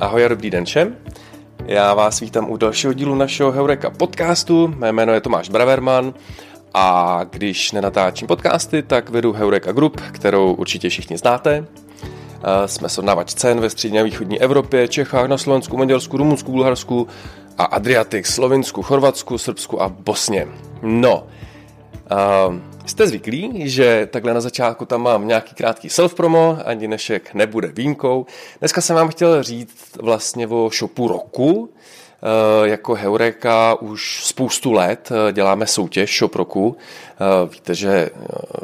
[0.00, 0.96] Ahoj a dobrý den všem.
[1.64, 4.74] Já vás vítám u dalšího dílu našeho Heureka podcastu.
[4.76, 6.14] Mé jméno je Tomáš Braverman
[6.74, 11.66] a když nenatáčím podcasty, tak vedu Heureka Group, kterou určitě všichni znáte.
[12.66, 17.08] Jsme srovnávač cen ve střední a východní Evropě, Čechách, na Slovensku, Maďarsku, Rumunsku, Bulharsku
[17.58, 20.48] a Adriatik, Slovinsku, Chorvatsku, Srbsku a Bosně.
[20.82, 21.26] No,
[22.12, 22.54] uh,
[22.86, 28.26] Jste zvyklí, že takhle na začátku tam mám nějaký krátký self-promo, ani dnešek nebude výjimkou.
[28.58, 31.70] Dneska jsem vám chtěl říct vlastně o shopu roku.
[32.22, 36.76] Eh, jako Heureka už spoustu let eh, děláme soutěž Shop roku.
[37.12, 38.10] Eh, víte, že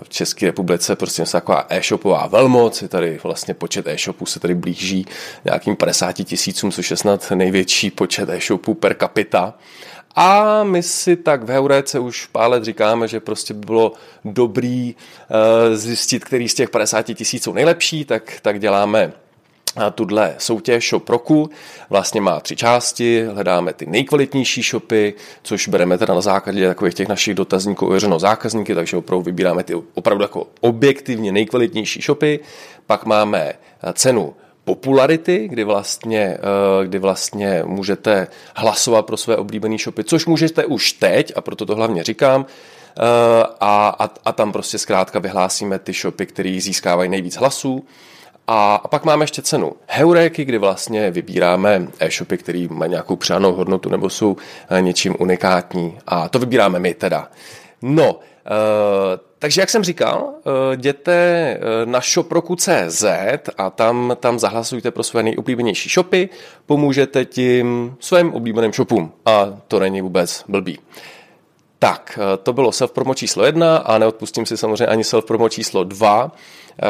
[0.03, 4.55] v České republice prostě je taková e-shopová velmoc, je tady vlastně počet e-shopů se tady
[4.55, 5.07] blíží
[5.45, 9.55] nějakým 50 tisícům, což je snad největší počet e-shopů per capita.
[10.17, 13.93] A my si tak v Heuréce už pár let říkáme, že prostě by bylo
[14.25, 19.13] dobrý uh, zjistit, který z těch 50 tisíc jsou nejlepší, tak, tak děláme
[19.77, 21.51] eh, tuhle soutěž Shop roku.
[21.91, 27.09] Vlastně má tři části, hledáme ty nejkvalitnější shopy, což bereme teda na základě takových těch
[27.09, 32.41] našich dotazníků ověřenou zákazníky, takže opravdu vybíráme ty opravdu jako objektivně nejkvalitnější shopy.
[32.87, 34.35] Pak máme eh, cenu
[34.67, 40.93] popularity, kdy vlastně, eh, kdy vlastně můžete hlasovat pro své oblíbené shopy, což můžete už
[40.93, 43.03] teď, a proto to hlavně říkám, eh,
[43.61, 47.85] a, a, a tam prostě zkrátka vyhlásíme ty shopy, které získávají nejvíc hlasů.
[48.47, 53.53] A, a pak máme ještě cenu heuréky, kdy vlastně vybíráme e-shopy, které mají nějakou přidanou
[53.53, 54.37] hodnotu nebo jsou
[54.71, 55.99] eh, něčím unikátní.
[56.07, 57.29] A to vybíráme my teda.
[57.83, 58.19] No,
[59.39, 63.05] takže jak jsem říkal, eh, jděte eh, na shoproku.cz
[63.59, 66.29] a tam, tam zahlasujte pro své nejoblíbenější shopy,
[66.67, 70.79] pomůžete tím svým oblíbeným shopům a to není vůbec blbý.
[71.79, 76.33] Tak, eh, to bylo self-promo číslo jedna a neodpustím si samozřejmě ani self-promo číslo dva,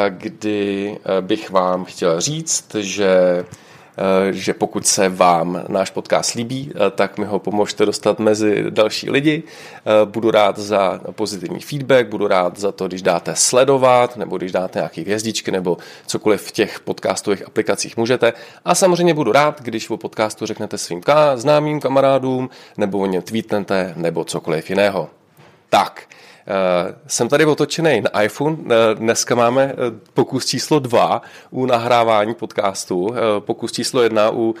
[0.09, 3.45] kdy bych vám chtěl říct, že
[4.31, 9.09] že pokud se vám náš podcast líbí, eh, tak mi ho pomožte dostat mezi další
[9.09, 9.43] lidi.
[9.43, 14.51] Eh, budu rád za pozitivní feedback, budu rád za to, když dáte sledovat, nebo když
[14.51, 18.33] dáte nějaké hvězdičky, nebo cokoliv v těch podcastových aplikacích můžete.
[18.65, 21.01] A samozřejmě budu rád, když o podcastu řeknete svým
[21.35, 25.09] známým kamarádům, nebo o něm tweetnete, nebo cokoliv jiného.
[25.69, 26.07] Tak,
[27.07, 28.55] jsem tady otočený na iPhone.
[28.55, 33.15] Uh, dneska máme uh, pokus číslo dva u nahrávání podcastu.
[33.39, 34.55] Pokus číslo jedna u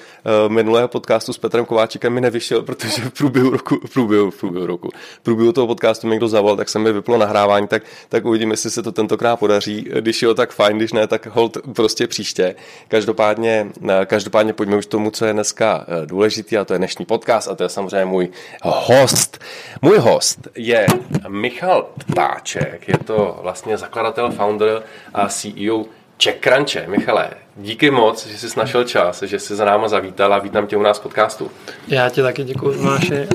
[0.47, 4.67] minulého podcastu s Petrem Kováčikem mi nevyšel, protože v průběhu roku, v průběhu, v průběhu
[4.67, 4.89] roku,
[5.19, 8.53] v průběhu toho podcastu mi někdo zavolal, tak jsem mi vyplo nahrávání, tak, tak uvidíme,
[8.53, 9.89] jestli se to tentokrát podaří.
[9.99, 12.55] Když jo, tak fajn, když ne, tak hold prostě příště.
[12.87, 13.67] Každopádně,
[14.05, 17.63] každopádně pojďme už tomu, co je dneska důležitý, a to je dnešní podcast, a to
[17.63, 18.29] je samozřejmě můj
[18.63, 19.39] host.
[19.81, 20.87] Můj host je
[21.27, 24.83] Michal Michal Ptáček, je to vlastně zakladatel, founder
[25.13, 25.85] a CEO
[26.23, 26.87] CheckCrunche.
[26.87, 30.77] Michale, díky moc, že jsi našel čas, že jsi za náma zavítal a vítám tě
[30.77, 31.51] u nás v podcastu.
[31.87, 33.27] Já ti taky děkuji, Tomáši,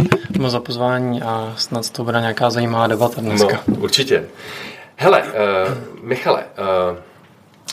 [0.46, 3.60] za pozvání a snad to bude nějaká zajímavá debata dneska.
[3.68, 4.24] No, určitě.
[4.96, 6.44] Hele, uh, Michale,
[6.90, 6.98] uh,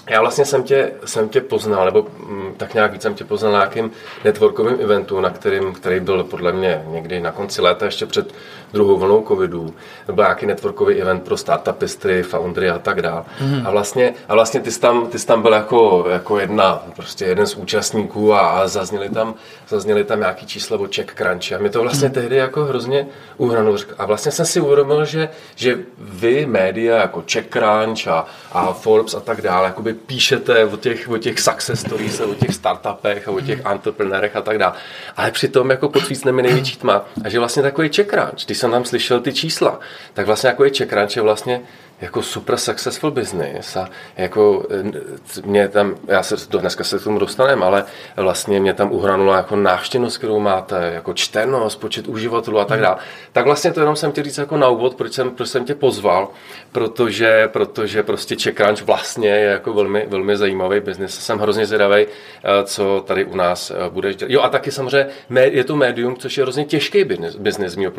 [0.09, 3.51] já vlastně jsem tě, jsem tě poznal, nebo mm, tak nějak víc jsem tě poznal
[3.51, 3.91] na nějakým
[4.23, 8.33] networkovým eventu, na kterým, který byl podle mě někdy na konci léta, ještě před
[8.73, 9.73] druhou vlnou covidu.
[10.05, 13.23] Byl nějaký networkový event pro startupistry, foundry a tak dále.
[13.41, 13.67] Mm.
[13.67, 17.25] A vlastně, a vlastně ty, jsi tam, ty jsi tam byl jako, jako jedna, prostě
[17.25, 19.33] jeden z účastníků a, a zazněli, tam,
[19.69, 21.51] zazněli tam nějaký číslo o Czech Crunch.
[21.51, 22.13] A mě to vlastně mm.
[22.13, 23.77] tehdy jako hrozně uhranulo.
[23.97, 29.13] A vlastně jsem si uvědomil, že, že vy, média jako Czech Crunch a, a Forbes
[29.13, 33.31] a tak dále, jakoby píšete o těch, o těch success stories, o těch startupech a
[33.31, 34.73] o těch entrepreneurech a tak dále.
[35.17, 37.05] Ale přitom jako pod svícnem je největší tma.
[37.25, 39.79] A že vlastně takový Czech Crunch, když jsem tam slyšel ty čísla,
[40.13, 41.61] tak vlastně jako je Czech Crunch je vlastně
[42.01, 47.03] jako super successful business a jako eh, mě tam, já se do dneska se k
[47.03, 47.83] tomu dostaneme, ale
[48.15, 52.97] vlastně mě tam uhranula jako návštěvnost, kterou máte, jako čtenost, počet uživatelů a tak dále.
[53.31, 55.75] Tak vlastně to jenom jsem chtěl říct jako na úvod, proč jsem, proč jsem tě
[55.75, 56.27] pozval,
[56.71, 61.19] protože, protože prostě Crunch vlastně je jako velmi, velmi zajímavý biznis.
[61.19, 64.31] Jsem hrozně zvědavý, eh, co tady u nás eh, bude dělat.
[64.31, 65.11] Jo a taky samozřejmě
[65.41, 67.91] je to médium, což je hrozně těžký biznis, biznis mého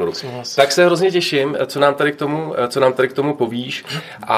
[0.57, 3.85] Tak se hrozně těším, co nám tady k tomu, co nám tady k tomu povíš
[4.27, 4.37] a,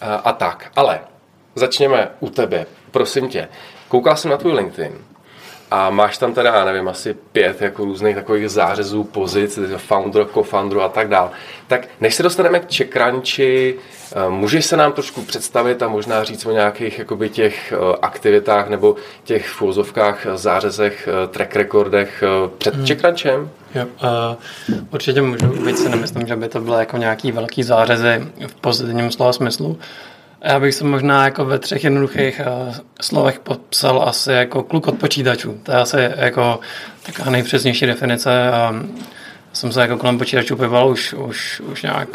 [0.00, 0.70] a, a tak.
[0.76, 1.00] Ale
[1.54, 2.66] začněme u tebe.
[2.90, 3.48] Prosím tě,
[3.88, 5.09] koukal jsem na tvůj LinkedIn
[5.70, 10.78] a máš tam teda, já nevím, asi pět jako různých takových zářezů, pozic, founder, co-founder
[10.78, 11.30] a tak dál.
[11.66, 13.74] Tak než se dostaneme k Čekranči,
[14.12, 18.68] eh, můžeš se nám trošku představit a možná říct o nějakých jakoby, těch eh, aktivitách
[18.68, 22.24] nebo těch fúzovkách, zářezech, eh, track recordech
[22.58, 22.86] před hmm.
[22.86, 23.50] Čekranchem?
[23.74, 23.86] Jo,
[24.68, 28.54] uh, určitě můžu, byť si nemyslím, že by to bylo jako nějaký velký zářezy v
[28.54, 29.78] pozitivním slova smyslu,
[30.42, 34.98] Já bych se možná jako ve třech jednoduchých uh, slovech popsal asi jako kluk od
[34.98, 35.60] počítačů.
[35.62, 36.60] To je asi jako
[37.06, 38.50] taková nejpřesnější definice.
[38.70, 38.98] Um,
[39.52, 42.08] jsem se jako kolem počítačů pival už, už, už nějak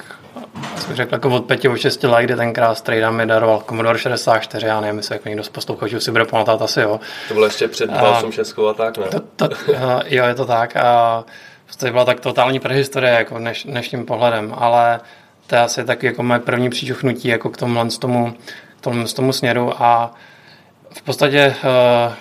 [0.77, 4.67] jsem řekl jako od pěti, od šesti let, kdy tenkrát strejda mi daroval Commodore 64,
[4.67, 6.99] já nevím, jestli jako někdo z posluchačů si bude pamatovat, asi jo.
[7.27, 9.05] To bylo ještě před 286 a tak, ne?
[9.09, 9.49] To, to,
[10.07, 11.23] jo, je to tak a
[11.77, 14.99] to byla tak totální prehistorie jako dneš, dnešním pohledem, ale
[15.47, 18.33] to je asi taky jako moje první přičuchnutí jako k tomu, tomu,
[18.77, 20.13] k tomu, tomu směru a
[20.89, 22.13] v podstatě uh,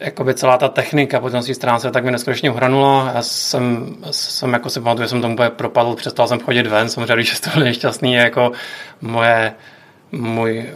[0.00, 3.12] jakoby celá ta technika po té stránce tak mi neskutečně uhranula.
[3.14, 7.14] Já jsem, jsem jako si pamatuju, že jsem tomu propadl, přestal jsem chodit ven, samozřejmě,
[7.14, 8.52] když jsem byl nešťastný, jako
[9.00, 9.52] moje,
[10.12, 10.66] můj,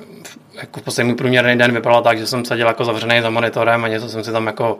[0.54, 3.84] jako v podstatě můj průměrný den vypadal tak, že jsem seděl jako zavřený za monitorem
[3.84, 4.78] a něco jsem si tam jako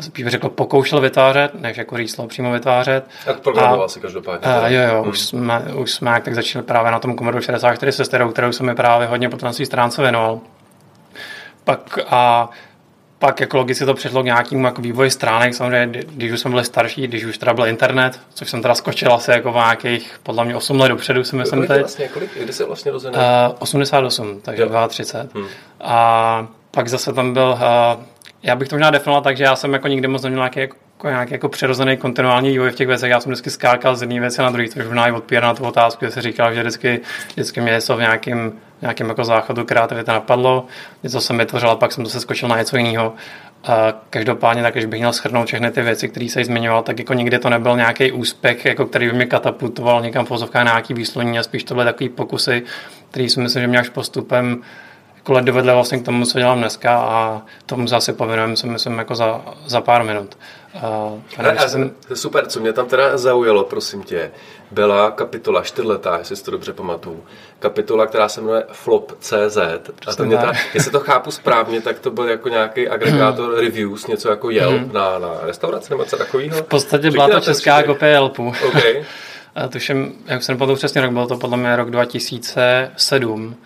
[0.00, 3.04] spíš řekl, pokoušel vytvářet, než jako říct přímo vytvářet.
[3.24, 4.52] Tak programoval si každopádně.
[4.52, 5.10] A, jo, jo, hmm.
[5.10, 8.52] už, jsme, už jsme jak tak začali právě na tom Commodore 64 se kterou, kterou
[8.52, 10.40] jsem mi právě hodně po té stránce věnoval.
[11.64, 12.50] Pak a
[13.20, 16.64] pak jako logicky to přišlo k nějakému jako vývoji stránek, samozřejmě, když už jsme byli
[16.64, 20.44] starší, když už teda byl internet, což jsem teda skočil asi jako v nějakých, podle
[20.44, 21.80] mě 8 let dopředu si myslím teď.
[21.80, 23.18] Vlastně, kolik, kdy se vlastně rozhodl?
[23.18, 24.88] Uh, 88, takže jo.
[24.88, 25.40] 32.
[25.40, 25.50] Hmm.
[25.80, 27.58] A pak zase tam byl,
[27.96, 28.04] uh,
[28.42, 30.76] já bych to možná definoval tak, že já jsem jako nikdy moc neměl nějaký jako
[31.00, 33.10] jako nějaký jako přirozený kontinuální vývoj v těch věcech.
[33.10, 35.64] Já jsem vždycky skákal z jedné věci na druhý, což možná i odpíra na tu
[35.64, 38.52] otázku, že se říkal, že vždycky, vždycky mě něco v nějakém
[38.82, 40.66] nějakým jako záchodu kreativity napadlo,
[41.02, 43.14] něco jsem vytvořil a pak jsem to se skočil na něco jiného.
[43.64, 47.14] A každopádně, tak když bych měl schrnout všechny ty věci, které se zmiňoval, tak jako
[47.14, 51.38] nikdy to nebyl nějaký úspěch, jako který by mě katapultoval někam v na nějaký výsloní
[51.38, 52.62] a spíš to byly takový pokusy,
[53.10, 54.62] který si myslím, že mě až postupem
[55.20, 58.98] jako let dovedli vlastně k tomu, co dělám dneska a tomu zase povinujeme si myslím
[58.98, 60.38] jako za, za pár minut.
[60.74, 61.90] Uh, a, jsem...
[62.14, 64.30] Super, co mě tam teda zaujalo, prosím tě,
[64.70, 67.24] byla kapitola čtyřletá, jestli si to dobře pamatuju.
[67.58, 69.56] Kapitola, která se jmenuje Flop.cz.
[70.06, 74.06] A to mě ta, jestli to chápu správně, tak to byl jako nějaký agregátor reviews,
[74.06, 74.92] něco jako Yelp mm.
[74.92, 76.56] na, na restauraci nebo něco takového.
[76.56, 78.52] V podstatě byla to česká kopie Yelpu.
[78.68, 79.04] Okay.
[79.68, 83.56] Tuším, jak se nepamatuju přesně rok, byl to podle mě rok 2007.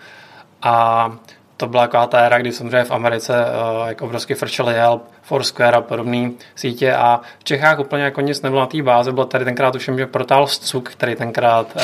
[0.61, 1.17] A
[1.57, 5.77] to byla taková ta éra, kdy samozřejmě v Americe uh, jako obrovsky frčeli Yelp, Foursquare
[5.77, 9.11] a podobné sítě a v Čechách úplně jako nic nebylo na té bázi.
[9.11, 11.81] Byl tady tenkrát už že portál Cuk, který tenkrát, uh,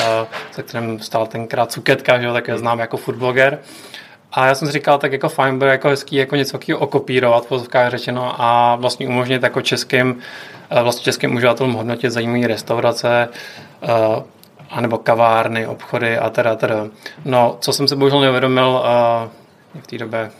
[0.50, 3.58] se kterým stál tenkrát Cuketka, že jo, tak je znám jako foodbloger.
[4.32, 7.50] A já jsem si říkal, tak jako fajn, bude jako hezký jako něco takového okopírovat,
[7.50, 10.10] v řečeno, a vlastně umožnit jako českým,
[10.72, 13.28] uh, vlastně českým uživatelům hodnotit zajímavé restaurace,
[13.82, 14.22] uh,
[14.70, 16.86] anebo kavárny, obchody a teda, teda.
[17.24, 18.82] No, co jsem si bohužel neuvědomil,
[19.24, 19.41] uh,
[19.80, 20.30] v té době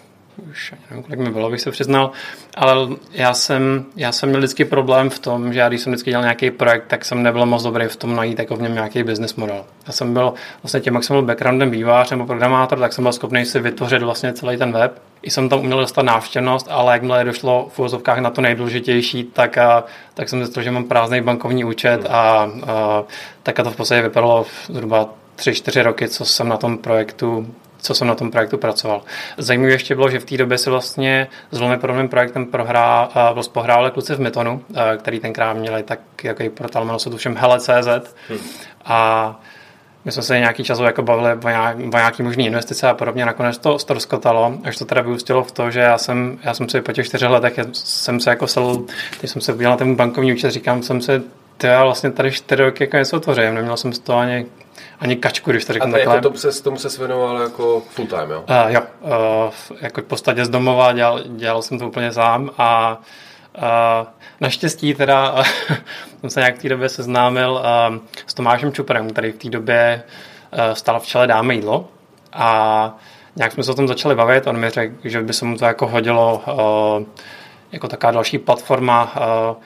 [0.50, 2.11] už nevím, kolik mi bylo, bych se přiznal,
[2.56, 6.11] ale já jsem, já jsem měl vždycky problém v tom, že já když jsem vždycky
[6.11, 9.02] dělal nějaký projekt, tak jsem nebyl moc dobrý v tom najít jako v něm nějaký
[9.02, 9.64] business model.
[9.87, 13.12] Já jsem byl vlastně tím, jak jsem byl backgroundem vývář nebo programátor, tak jsem byl
[13.12, 15.02] schopný si vytvořit vlastně celý ten web.
[15.23, 19.58] I jsem tam uměl dostat návštěvnost, ale jakmile došlo v úvozovkách na to nejdůležitější, tak,
[19.58, 19.84] a,
[20.14, 23.05] tak jsem zjistil, že mám prázdný bankovní účet a, a
[23.43, 27.55] tak a to v podstatě vypadalo zhruba tři, čtyři roky, co jsem na tom projektu
[27.82, 29.02] co jsem na tom projektu pracoval.
[29.38, 33.52] Zajímavé ještě bylo, že v té době se vlastně s velmi podobným projektem prohrá, vlastně
[33.52, 34.64] pohráli kluci v Metonu,
[34.99, 38.38] který tenkrát měli tak jaký portál, jmenoval se tuším Hele.cz hmm.
[38.84, 39.40] a
[40.05, 43.26] my jsme se nějaký čas jako bavili o, nějak, o nějaký možný investice a podobně.
[43.26, 46.81] Nakonec to stroskotalo, až to teda vyústilo v to, že já jsem, já jsem si
[46.81, 48.82] po těch čtyřech letech jsem se jako sel,
[49.19, 51.01] když jsem se udělal na ten bankovní účet, říkám, jsem
[51.56, 54.46] ty já vlastně tady čtyři roky jako něco tvořím, neměl jsem z toho ani
[55.03, 56.13] ani kačku, když to řeknu takhle.
[56.13, 58.44] A jako tomu se, tomu se věnoval jako full time, jo?
[58.49, 62.99] Uh, jo, uh, jako v podstatě z domova dělal, dělal jsem to úplně sám a
[63.59, 63.63] uh,
[64.41, 65.44] naštěstí teda
[66.21, 70.03] jsem se nějak v té době seznámil uh, s Tomášem Čuprem, který v té době
[70.53, 71.89] uh, stal v čele Dáme jídlo
[72.32, 72.97] a
[73.37, 75.65] nějak jsme se o tom začali bavit, on mi řekl, že by se mu to
[75.65, 77.06] jako hodilo uh,
[77.73, 79.56] jako taková další platforma, uh,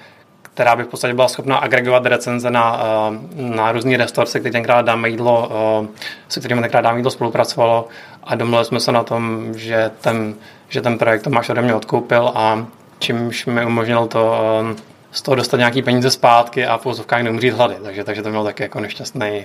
[0.56, 4.82] která by v podstatě byla schopna agregovat recenze na, eh, na různé restaurace, které tenkrát
[4.82, 5.50] dáme jídlo,
[5.84, 5.88] eh,
[6.28, 7.88] se kterými tenkrát dáme jídlo spolupracovalo
[8.25, 10.34] a domluvili jsme se na tom, že ten,
[10.68, 12.66] že ten projekt Tomáš ode mě odkoupil a
[12.98, 14.76] čímž mi umožnil to eh,
[15.12, 17.76] z toho dostat nějaký peníze zpátky a v úzovkách neumřít hlady.
[17.82, 19.44] Takže, takže to mělo taky jako nešťastný,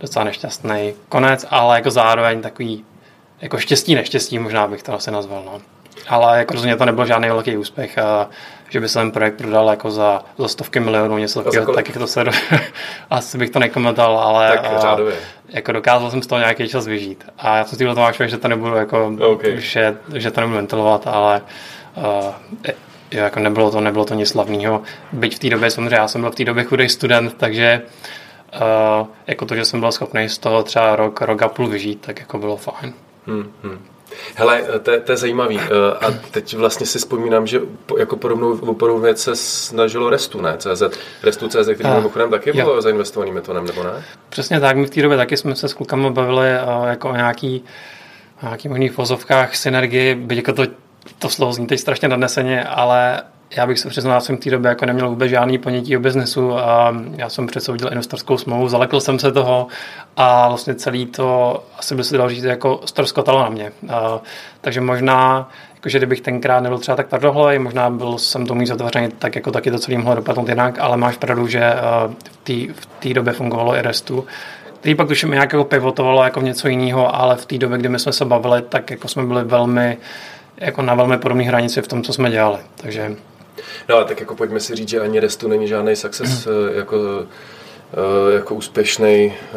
[0.00, 2.84] docela nešťastný konec, ale jako zároveň takový
[3.40, 5.42] jako štěstí, neštěstí možná bych to asi nazval.
[5.46, 5.60] No.
[6.08, 7.98] Ale jako rozhodně to nebyl žádný velký úspěch.
[8.72, 11.98] Že by se ten projekt prodal jako za, za stovky milionů, něco takového, tak jak
[11.98, 12.24] to se,
[13.10, 14.98] asi bych to nekomentoval, ale tak, a,
[15.48, 17.24] jako dokázal jsem z toho nějaký čas vyžít.
[17.38, 17.84] A já jsem si
[18.18, 19.60] to že to nebudu jako, okay.
[19.60, 21.42] že, že to nebudu ventilovat, ale
[21.96, 22.32] uh,
[23.10, 24.82] jo, jako nebylo to, nebylo to nic slavného.
[25.12, 27.82] Byť v té době, samozřejmě já jsem byl v té době chudý student, takže
[29.00, 32.00] uh, jako to, že jsem byl schopný z toho třeba rok, rok a půl vyžít,
[32.00, 32.92] tak jako bylo fajn.
[33.26, 33.91] Hmm, hmm.
[34.34, 35.60] Hele, to, to je zajímavý.
[35.60, 37.60] Eh, a teď vlastně si vzpomínám, že
[37.98, 40.56] jako podobnou, podobnou věc se snažilo Restu, ne?
[40.58, 40.82] CZ.
[41.22, 44.04] Restu CZ, který mimochodem taky byl zainvestovaný metonem, nebo ne?
[44.28, 47.16] Přesně tak, my v té době taky jsme se s klukama bavili eh, jako o
[47.16, 47.64] nějaký,
[48.42, 50.62] nějaký možných vozovkách synergii, byť jako to,
[51.18, 53.22] to slovo zní teď strašně nadneseně, ale
[53.56, 56.58] já bych se přiznal, jsem v té době jako neměl vůbec žádný ponětí o biznesu
[56.58, 59.66] a já jsem přece udělal investorskou smlouvu, zalekl jsem se toho
[60.16, 63.72] a vlastně celý to, asi by se dalo říct, jako stroskotalo na mě.
[63.88, 64.20] A,
[64.60, 69.08] takže možná, jakože kdybych tenkrát nebyl třeba tak tvrdohlavý, možná byl jsem to místo otevřený,
[69.18, 71.72] tak jako taky to celý mohlo dopadnout jinak, ale máš pravdu, že
[72.72, 74.24] v té době fungovalo i restu
[74.80, 77.88] který pak tuším nějak jako pivotovalo jako v něco jiného, ale v té době, kdy
[77.88, 79.98] my jsme se bavili, tak jako jsme byli velmi
[80.56, 82.58] jako na velmi podobné hranici v tom, co jsme dělali.
[82.76, 83.16] Takže
[83.88, 86.52] No ale tak jako pojďme si říct, že ani Restu není žádný success mm.
[86.74, 86.96] jako
[87.94, 89.56] Eh, jako úspěšný eh,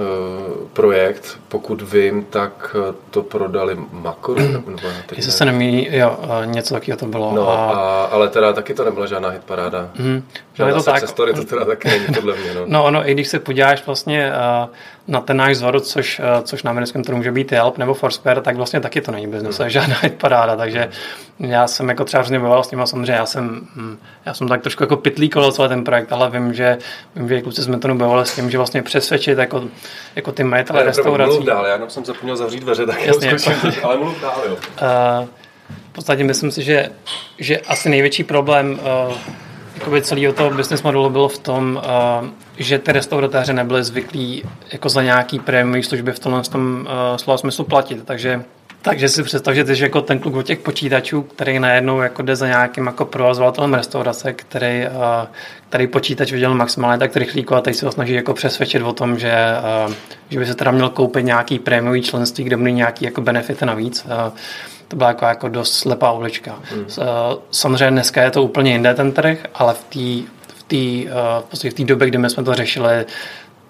[0.74, 1.40] projekt.
[1.48, 4.42] Pokud vím, tak eh, to prodali Makoru.
[4.42, 4.72] Nebo
[5.16, 7.32] Jestli se nemí, jo, něco takového to bylo.
[7.36, 7.56] No, a...
[7.56, 9.90] A, ale teda taky to nebyla žádná hitparáda.
[10.00, 10.24] Mm,
[10.54, 11.08] žádná to tak.
[11.08, 12.54] story to teda taky není podle mě.
[12.54, 12.62] No.
[12.68, 14.32] no ono, i když se podíváš vlastně
[15.08, 18.56] na ten náš zvorot, což, což na americkém to může být Yelp nebo Foursquare, tak
[18.56, 19.70] vlastně taky to není business, mm.
[19.70, 20.90] žádná hitparáda, takže
[21.40, 24.84] já jsem jako třeba hrozně s nimi, samozřejmě já jsem, hm, já jsem tak trošku
[24.84, 26.78] jako pitlíkoval celý ten projekt, ale vím, že,
[27.16, 29.64] vím, že kluci jsme to bavili s tím, že vlastně přesvědčit jako,
[30.16, 31.34] jako ty majitele restaurací.
[31.34, 34.54] Mluv dál, já jenom jsem zapomněl zavřít dveře, tak Jasně, jako, ale mluv dál, jo.
[34.54, 35.28] Uh,
[35.92, 36.90] v podstatě myslím si, že,
[37.38, 39.16] že asi největší problém uh,
[39.76, 41.82] jakoby celého toho business modelu bylo v tom,
[42.22, 42.28] uh,
[42.58, 47.38] že ty restauratéři nebyli zvyklí jako za nějaký prémiový služby v tomhle tom uh, slova
[47.38, 48.44] smyslu platit, takže
[48.82, 52.36] takže si představ, že ty jako ten kluk od těch počítačů, který najednou jako jde
[52.36, 55.28] za nějakým jako provozovatelem restaurace, který, uh,
[55.70, 59.20] který počítač viděl maximálně tak rychlíko a teď se ho snaží jako přesvědčit o tom,
[59.20, 59.34] že,
[60.30, 64.06] že by se teda měl koupit nějaký prémiový členství, kde bude nějaký jako benefity navíc.
[64.88, 66.60] To byla jako, jako dost slepá ulička.
[66.64, 66.86] Hmm.
[67.52, 71.12] Samozřejmě dneska je to úplně jinde ten trh, ale v té v té
[71.70, 73.06] v, v době, kdy my jsme to řešili,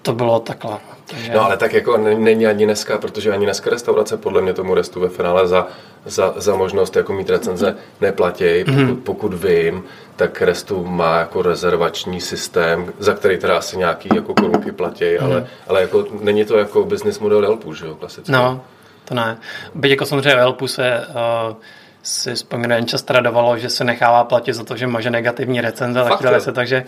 [0.01, 0.77] to bylo takhle.
[1.09, 1.31] Takže...
[1.33, 4.99] No ale tak jako není ani dneska, protože ani dneska restaurace podle mě tomu restu
[4.99, 5.67] ve finále za,
[6.05, 8.01] za, za možnost jako mít recenze mm-hmm.
[8.01, 8.43] neplatí.
[8.43, 8.87] Mm-hmm.
[8.87, 9.83] Pokud, pokud vím,
[10.15, 15.23] tak restu má jako rezervační systém, za který teda asi nějaký jako korunky platí, mm-hmm.
[15.23, 18.31] ale, ale jako není to jako business model Helpu, že jo, klasicky.
[18.31, 18.61] No,
[19.05, 19.37] to ne.
[19.75, 21.07] Byť jako samozřejmě Helpu se
[21.49, 21.55] uh,
[22.03, 26.01] si vzpomíná, jen čas tradovalo, že se nechává platit za to, že má negativní recenze
[26.01, 26.41] a tak dále.
[26.41, 26.83] Takže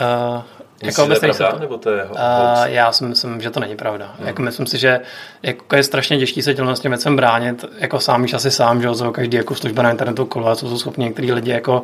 [0.00, 0.42] uh,
[0.82, 2.18] jako to je pravda, to, nebo to je uh,
[2.64, 4.14] Já si myslím, že to není pravda.
[4.18, 4.26] Hmm.
[4.26, 5.00] Jako myslím si, že
[5.42, 7.64] jako je strašně těžké se těm těm věcem bránit.
[7.78, 11.04] Jako sám víš asi sám, že každý jako služba na internetu koluje, co jsou schopni
[11.04, 11.82] některý lidi jako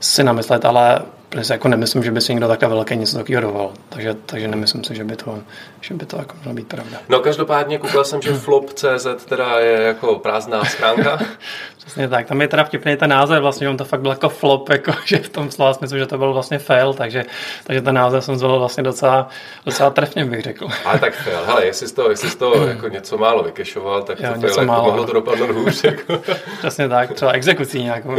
[0.00, 1.00] si namyslet, ale
[1.42, 3.72] si jako nemyslím, že by si někdo takhle velké něco takového doval.
[3.88, 5.38] Takže, takže nemyslím si, že by to,
[5.80, 6.98] že by to jako mělo být pravda.
[7.08, 11.18] No každopádně koukal jsem, že flop.cz teda je jako prázdná schránka.
[11.76, 14.68] Přesně tak, tam je teda vtipný ten název, vlastně on to fakt byl jako flop,
[14.68, 17.24] jako, že v tom slova smyslu, že to byl vlastně fail, takže,
[17.64, 19.28] takže ten název jsem zvolil vlastně docela,
[19.66, 20.68] docela trefně, bych řekl.
[20.84, 24.20] Ale tak fail, hele, jestli jsi to, jestli jsi to jako něco málo vykešoval, tak
[24.20, 24.84] jo, to fail, jako málo.
[24.84, 25.84] mohlo to dopadnout hůř.
[25.84, 26.18] Jako.
[26.58, 28.16] Přesně tak, třeba exekucí nějakou.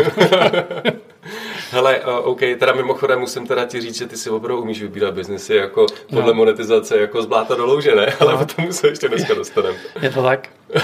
[1.71, 5.13] Hele, uh, OK, teda mimochodem musím teda ti říct, že ty si opravdu umíš vybírat
[5.13, 6.33] biznesy jako podle no.
[6.33, 8.13] monetizace jako z bláta do louže, ne?
[8.19, 8.45] Ale no.
[8.45, 9.77] tomu se ještě dneska dostaneme.
[10.01, 10.49] Je to tak?
[10.75, 10.81] uh,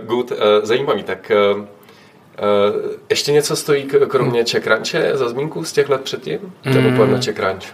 [0.06, 1.02] good, uh, zajímavý.
[1.02, 1.32] Tak
[3.10, 4.46] ještě něco stojí kromě hmm.
[4.46, 6.54] Čekranče za zmínku z těch let předtím?
[6.64, 7.66] Nebo na Čekranč?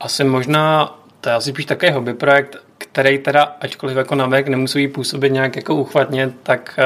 [0.00, 4.88] Asi možná, to je asi spíš takový hobby projekt, který teda, ačkoliv jako na nemusí
[4.88, 6.78] působit nějak jako uchvatně, tak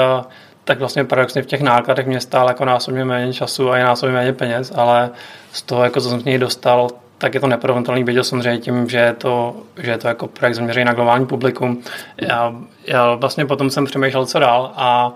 [0.71, 4.15] tak vlastně paradoxně v těch nákladech mě stál jako násobně méně času a i násobně
[4.15, 5.11] méně peněz, ale
[5.53, 8.05] z toho, jako co jsem z něj dostal, tak je to neporovnatelný.
[8.05, 11.83] Věděl samozřejmě tím, že je to, že je to jako projekt zaměřený na globální publikum.
[12.21, 12.55] Já,
[12.87, 15.15] já vlastně potom jsem přemýšlel, co dál a Uh,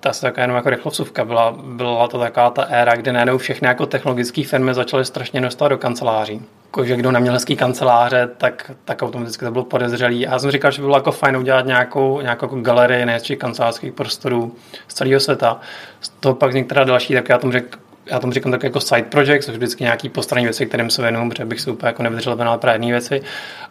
[0.00, 1.24] ta se taková jenom jako rychlovcovka.
[1.24, 5.68] Byla, byla to taková ta éra, kdy najednou všechny jako technologické firmy začaly strašně dostat
[5.68, 6.42] do kanceláří
[6.74, 10.26] jako, že kdo neměl hezký kanceláře, tak, tak automaticky to bylo podezřelý.
[10.26, 13.38] A já jsem říkal, že by bylo jako fajn udělat nějakou, nějakou jako galerii nejhezčích
[13.38, 14.54] kancelářských prostorů
[14.88, 15.60] z celého světa.
[16.00, 19.02] Z toho pak některá další, tak já tomu řekl, já tomu říkám tak jako side
[19.02, 22.36] project, což vždycky nějaký postranní věci, kterým se věnuju, protože bych se úplně jako nevydržel
[22.36, 23.22] právě jedné věci.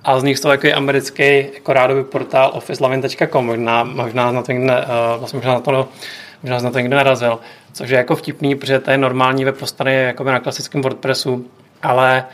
[0.03, 4.73] A z nich toho jako americký jako rádový portál officelavin.com, možná, možná na to někde,
[4.73, 5.89] uh, vlastně možná na to,
[6.43, 7.39] možná na to někde narazil,
[7.73, 11.45] což je jako vtipný, protože to je normální web postavený jako na klasickém WordPressu,
[11.83, 12.25] ale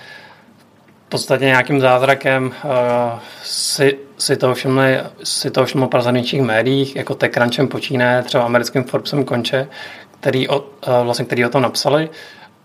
[1.10, 2.72] podstatě nějakým zázrakem uh,
[3.44, 9.24] si, si to všimli, si to všiml v médiích, jako TechCrunchem počíne, třeba americkým Forbesem
[9.26, 9.68] konče,
[10.20, 10.66] který o, uh,
[11.04, 12.10] vlastně, který o tom napsali.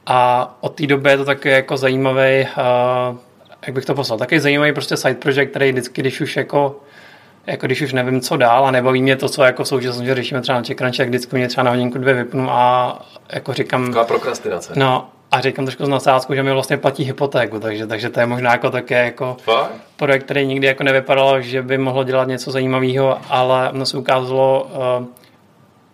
[0.06, 2.46] A od té doby je to taky jako zajímavý,
[3.10, 3.16] uh,
[3.66, 6.80] jak bych to poslal, taky zajímavý prostě side project, který vždycky, když už jako
[7.46, 10.58] jako když už nevím, co dál a nebaví mě to, co jako současně řešíme třeba
[10.58, 12.98] na CheckCrunch, tak vždycky mě třeba na hodinku dvě vypnu a
[13.32, 13.86] jako říkám...
[13.86, 14.72] Taková prokrastinace.
[14.76, 18.26] No, a říkám trošku z nasázku, že mi vlastně platí hypotéku, takže, takže to je
[18.26, 19.70] možná jako také jako Fakt?
[19.96, 24.70] projekt, který nikdy jako nevypadalo, že by mohlo dělat něco zajímavého, ale ono se ukázalo,
[24.98, 25.06] uh,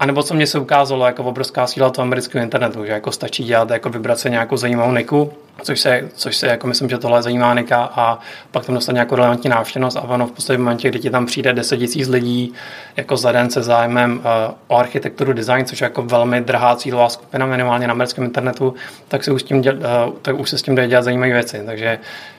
[0.00, 3.44] a nebo co mě se ukázalo jako obrovská síla toho amerického internetu, že jako stačí
[3.44, 7.22] dělat, jako vybrat se nějakou zajímavou niku, což se, což se jako myslím, že tohle
[7.22, 8.18] zajímá nika a
[8.50, 11.52] pak tam dostat nějakou relevantní návštěvnost a ono v v momentě, kdy ti tam přijde
[11.52, 12.52] 10 tisíc lidí
[12.96, 17.08] jako za den se zájmem uh, o architekturu, design, což je jako velmi drahá cílová
[17.08, 18.74] skupina minimálně na americkém internetu,
[19.08, 21.62] tak, se už, tím děl, uh, tak už se s tím jde dělat zajímavé věci.
[21.66, 21.98] Takže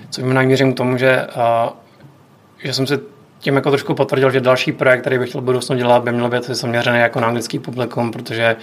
[0.09, 1.71] co mi měřím k tomu, že, uh,
[2.63, 2.99] že jsem si
[3.41, 6.29] tím jako trošku potvrdil, že další projekt, který bych chtěl v budoucnu dělat, by měl
[6.29, 8.55] být zaměřený jako na anglický publikum, protože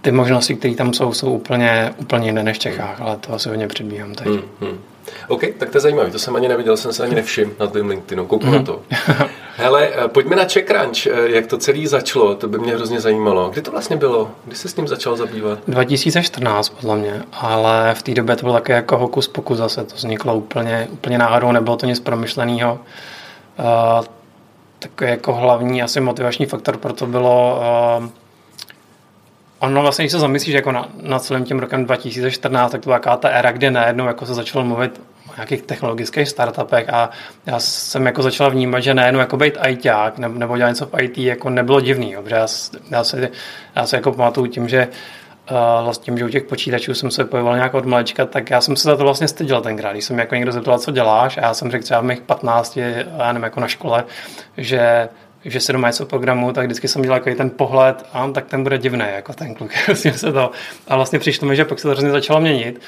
[0.00, 3.48] ty možnosti, které tam jsou, jsou úplně, úplně jiné než v Čechách, ale to asi
[3.48, 4.26] hodně předbíhám teď.
[4.26, 4.78] Hmm, hmm.
[5.28, 7.88] OK, tak to je zajímavé, to jsem ani neviděl, jsem se ani nevšiml na tvým
[7.88, 8.56] LinkedInu, kouknu mm.
[8.56, 8.82] na to.
[9.56, 13.50] Hele, eh, pojďme na CheckCrunch, eh, jak to celé začalo, to by mě hrozně zajímalo.
[13.50, 14.30] Kdy to vlastně bylo?
[14.44, 15.58] Kdy se s tím začal zabývat?
[15.68, 19.94] 2014 podle mě, ale v té době to bylo také jako hokus pokus zase, to
[19.94, 22.78] vzniklo úplně, úplně náhodou, nebylo to nic promyšleného.
[23.60, 24.04] Uh,
[24.78, 27.62] takový jako hlavní asi motivační faktor pro to bylo
[28.00, 28.08] uh,
[29.60, 32.98] Ono vlastně, když se zamyslíš jako na, na celým tím rokem 2014, tak to byla
[32.98, 35.00] taková ta éra, kde najednou jako se začalo mluvit
[35.30, 37.10] o nějakých technologických startupech a
[37.46, 41.02] já jsem jako začal vnímat, že najednou jako být ITák nebo, nebo dělat něco v
[41.02, 42.46] IT jako nebylo divný, protože já,
[42.90, 43.28] já, se,
[43.76, 44.94] já se jako pamatuju tím, že uh,
[45.82, 48.88] vlastně že u těch počítačů jsem se pojeval nějak od malička, tak já jsem se
[48.88, 51.70] za to vlastně styděl tenkrát, když jsem jako někdo zeptal, co děláš a já jsem
[51.70, 54.04] řekl třeba v mých 15, já nevím, jako na škole,
[54.56, 55.08] že
[55.44, 58.62] že se doma něco programu, tak vždycky jsem dělal jako ten pohled, a tak ten
[58.62, 59.70] bude divný, jako ten kluk.
[59.86, 60.32] Vlastně se
[60.88, 62.80] a vlastně přišlo mi, že pak se to hrozně začalo měnit.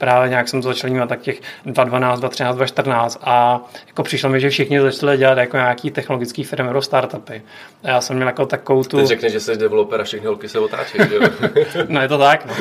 [0.00, 4.40] Právě nějak jsem to začal vnímat tak těch 2012, 2013, 2014 a jako přišlo mi,
[4.40, 7.42] že všichni začali dělat jako nějaký technologický firmy startupy.
[7.82, 8.96] A já jsem měl jako takovou tu...
[8.98, 10.98] Ty řekneš, že jsi developer a všechny holky se otáčí,
[11.88, 12.54] no je to tak, no.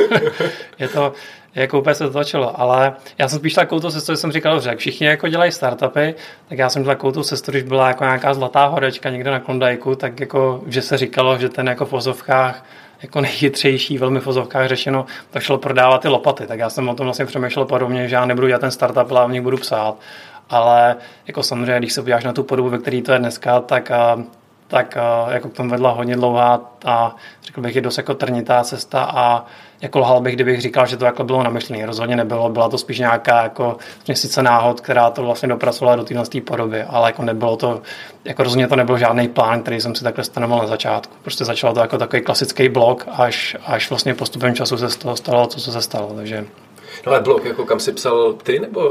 [0.80, 1.13] je to,
[1.56, 4.62] jako úplně se to točilo, ale já jsem spíš takovou tu cestu, že jsem říkal,
[4.62, 6.16] že všichni jako dělají startupy,
[6.50, 9.96] tak já jsem takovou tu cestu, když byla jako nějaká zlatá horečka někde na Klondajku,
[9.96, 12.66] tak jako, že se říkalo, že ten jako v vozovkách
[13.02, 16.48] jako nejchytřejší, velmi v řešeno, tak šlo prodávat ty lopaty.
[16.48, 19.22] Tak já jsem o tom vlastně přemýšlel podobně, že já nebudu dělat ten startup, ale
[19.28, 19.96] v budu psát.
[20.50, 20.96] Ale
[21.28, 23.92] jako samozřejmě, když se podíváš na tu podobu, ve které to je dneska, tak
[24.70, 24.98] tak
[25.30, 29.46] jako k tomu vedla hodně dlouhá a řekl bych, je dost jako trnitá cesta a
[29.82, 31.86] jako lhal bych, kdybych říkal, že to jako bylo namyšlené.
[31.86, 33.78] Rozhodně nebylo, byla to spíš nějaká jako
[34.13, 37.82] sice náhod, která to vlastně dopracovala do téhle podoby, ale jako nebylo to,
[38.26, 41.15] jako rozhodně to nebyl žádný plán, který jsem si takhle stanovil na začátku.
[41.22, 45.15] Prostě začalo to jako takový klasický blok, až, až vlastně postupem času se z toho
[45.15, 46.13] stalo to, co se stalo.
[46.15, 46.46] Takže
[47.06, 48.82] No ale blok, jako kam si psal ty, nebo?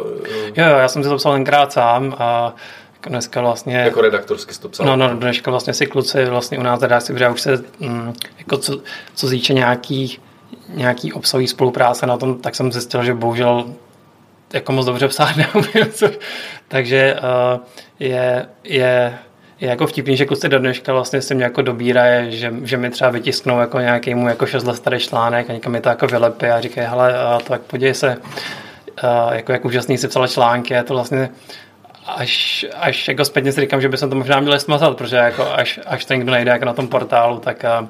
[0.57, 2.55] Jo, jo, já jsem si to psal tenkrát sám a
[2.95, 3.77] jako dneska vlastně...
[3.77, 4.87] Jako redaktorsky to psal?
[4.87, 8.57] No, no, dneska vlastně si kluci vlastně u nás redakci, protože už se, mm, jako
[8.57, 8.81] co,
[9.15, 10.21] co zíče nějakých
[10.69, 13.75] nějaký obsahový spolupráce na tom, tak jsem zjistil, že bohužel
[14.53, 15.93] jako moc dobře psát neumím.
[16.69, 17.17] Takže
[17.55, 17.61] uh,
[18.01, 19.19] je, je,
[19.61, 22.91] je jako vtipný, že kluci do dneška vlastně se mě jako dobírají, že, že mi
[22.91, 26.07] třeba vytisknou jako nějaký mu jako 6 let starý článek a někam mi to jako
[26.07, 30.75] vylepí a říkají, hele, uh, tak podívej se, uh, jako jak úžasný si psala články,
[30.75, 31.31] je to vlastně
[32.07, 35.53] až, až jako zpětně si říkám, že by se to možná měl smazat, protože jako
[35.53, 37.89] až, až to někdo najde jako na tom portálu, tak uh,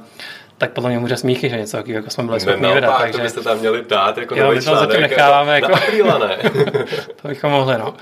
[0.58, 2.98] tak podle mě může smíchy, že něco takového jako jsme byli schopni vydat.
[2.98, 3.18] Takže...
[3.18, 4.88] to byste tam měli dát jako jo, nový článek.
[4.88, 5.72] zatím necháváme jako...
[6.08, 6.36] Na ne?
[7.22, 7.94] to bychom mohli, no.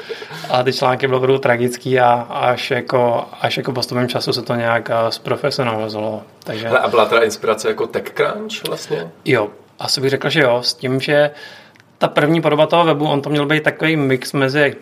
[0.48, 4.54] Ale ty články byly opravdu tragický a až jako, až jako postupem času se to
[4.54, 6.22] nějak eh, zprofesionalizovalo.
[6.44, 6.68] Takže...
[6.68, 9.10] a byla teda inspirace jako TechCrunch vlastně?
[9.24, 11.30] Jo, asi bych řekl, že jo, s tím, že
[11.98, 14.76] ta první podoba toho webu, on to měl být takový mix mezi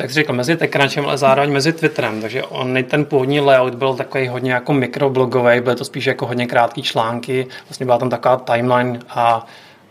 [0.00, 3.94] jak jsi řekl, mezi Tekrančem, ale zároveň mezi Twitterem, takže on ten původní layout byl
[3.94, 8.36] takový hodně jako mikroblogový, byly to spíš jako hodně krátké články, vlastně byla tam taková
[8.36, 9.46] timeline a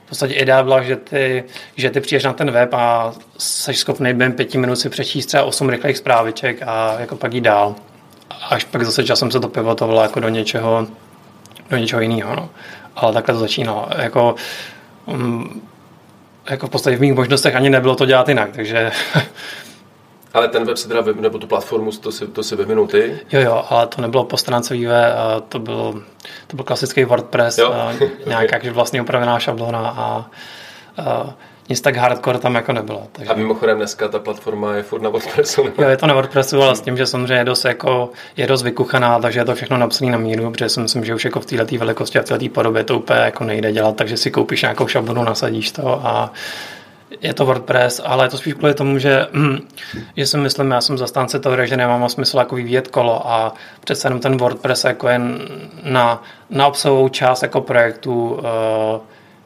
[0.05, 1.43] v podstatě idea byla, že ty,
[1.75, 5.43] že ty přijdeš na ten web a jsi schopný během pěti minut si přečíst třeba
[5.43, 7.75] osm rychlých zpráviček a jako pak jít dál.
[8.49, 10.87] Až pak zase časem se to pivotovalo jako do něčeho,
[11.69, 12.35] do něčeho jiného.
[12.35, 12.49] No.
[12.95, 13.87] Ale takhle to začínalo.
[13.97, 14.35] Jako,
[15.05, 15.61] um,
[16.49, 18.91] jako v podstatě v mých možnostech ani nebylo to dělat jinak, takže
[20.37, 23.19] Ale ten web si teda, nebo tu platformu, to si, to si vyvinul ty?
[23.31, 25.13] Jo, jo, ale to nebylo po stránce vývoje,
[25.49, 26.03] to byl,
[26.47, 27.73] to byl klasický WordPress, jo.
[28.27, 28.69] nějaká okay.
[28.69, 30.25] vlastně upravená šablona a,
[30.97, 31.33] a
[31.69, 33.07] nic tak hardcore tam jako nebylo.
[33.11, 33.33] Takže...
[33.33, 35.63] A mimochodem dneska ta platforma je furt na WordPressu.
[35.63, 35.71] Ne?
[35.77, 38.63] Jo, je to na WordPressu, ale s tím, že samozřejmě je dost, jako, je dost
[38.63, 41.45] vykuchaná, takže je to všechno napsané na míru, protože si myslím, že už jako v
[41.45, 44.87] této velikosti a v této podobě to úplně jako nejde dělat, takže si koupíš nějakou
[44.87, 46.33] šablonu, nasadíš to a
[47.21, 49.67] je to WordPress, ale je to spíš kvůli tomu, že, hm,
[50.17, 54.07] že si myslím, já jsem zastánce toho, že nemá smysl jako vyvíjet kolo a přece
[54.07, 55.39] jenom ten WordPress jako jen
[55.83, 58.41] na, na obsahovou část jako projektu uh,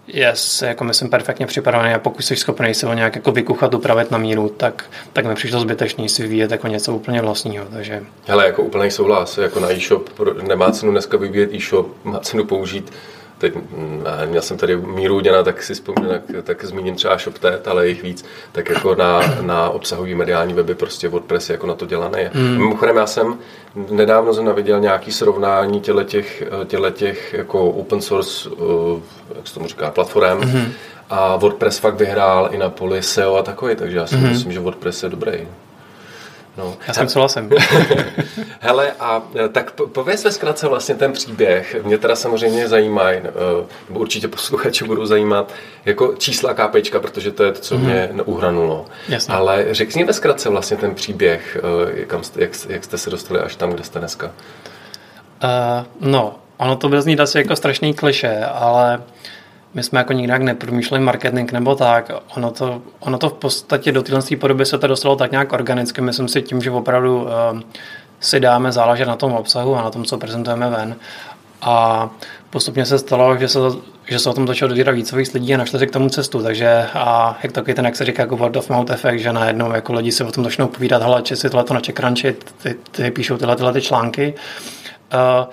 [0.07, 0.33] je,
[0.65, 4.17] jako myslím, perfektně připravený a pokud jsi schopný si ho nějak jako vykuchat, upravit na
[4.17, 7.65] míru, tak, tak mi přišlo zbytečný si vyvíjet jako něco úplně vlastního.
[7.73, 8.03] Takže...
[8.27, 10.09] Hele, jako úplný souhlas, jako na e-shop
[10.47, 12.91] nemá cenu dneska vyvíjet e-shop, má cenu použít
[13.41, 13.53] teď
[14.25, 18.03] měl jsem tady míru děna, tak si vzpomínám, tak, tak zmíním třeba ShopTet, ale jich
[18.03, 22.29] víc, tak jako na, na obsahový mediální weby prostě WordPress je jako na to dělaný.
[22.33, 22.57] Hmm.
[22.57, 23.37] Mimochodem já jsem
[23.89, 28.99] nedávno jsem naviděl nějaký srovnání těle těch, těle těch jako open source, uh,
[29.35, 30.71] jak se tomu říká, platform, hmm.
[31.09, 34.29] a WordPress fakt vyhrál i na poli SEO a takový, takže já si hmm.
[34.29, 35.47] myslím, že WordPress je dobrý.
[36.57, 36.77] No.
[36.87, 37.49] Já jsem souhlasím.
[38.59, 41.75] Hele, a e, tak pověz ve zkratce vlastně ten příběh.
[41.83, 43.23] Mě teda samozřejmě zajímají, e,
[43.89, 45.53] nebo určitě posluchači budou zajímat,
[45.85, 47.81] jako čísla KPčka, protože to je to, co mm-hmm.
[48.13, 48.85] mě uhranulo.
[49.09, 49.33] Jasně.
[49.33, 51.57] Ale řekni ve zkratce vlastně ten příběh,
[52.01, 54.31] e, kam jste, jak, jak jste se dostali až tam, kde jste dneska.
[55.43, 59.03] Uh, no, ono to bude znít asi jako strašný kliše, ale uh,
[59.73, 62.11] my jsme jako nikdy nepromýšleli marketing nebo tak.
[62.35, 66.01] Ono to, ono to v podstatě do téhle podoby se to dostalo tak nějak organicky.
[66.01, 67.29] Myslím si tím, že opravdu uh,
[68.19, 70.95] si dáme záležet na tom obsahu a na tom, co prezentujeme ven.
[71.61, 72.09] A
[72.49, 73.59] postupně se stalo, že se,
[74.05, 76.43] že se o tom začalo dozírat víc víc lidí a našli si k tomu cestu.
[76.43, 79.71] Takže a jak taky ten, jak se říká, jako word of mouth efekt, že najednou
[79.71, 83.11] jako lidi si o tom začnou povídat, hele, si tohle to na Checkcrunchi, ty, ty,
[83.11, 84.33] píšou tyhle, tyhle ty články.
[85.13, 85.49] Uh,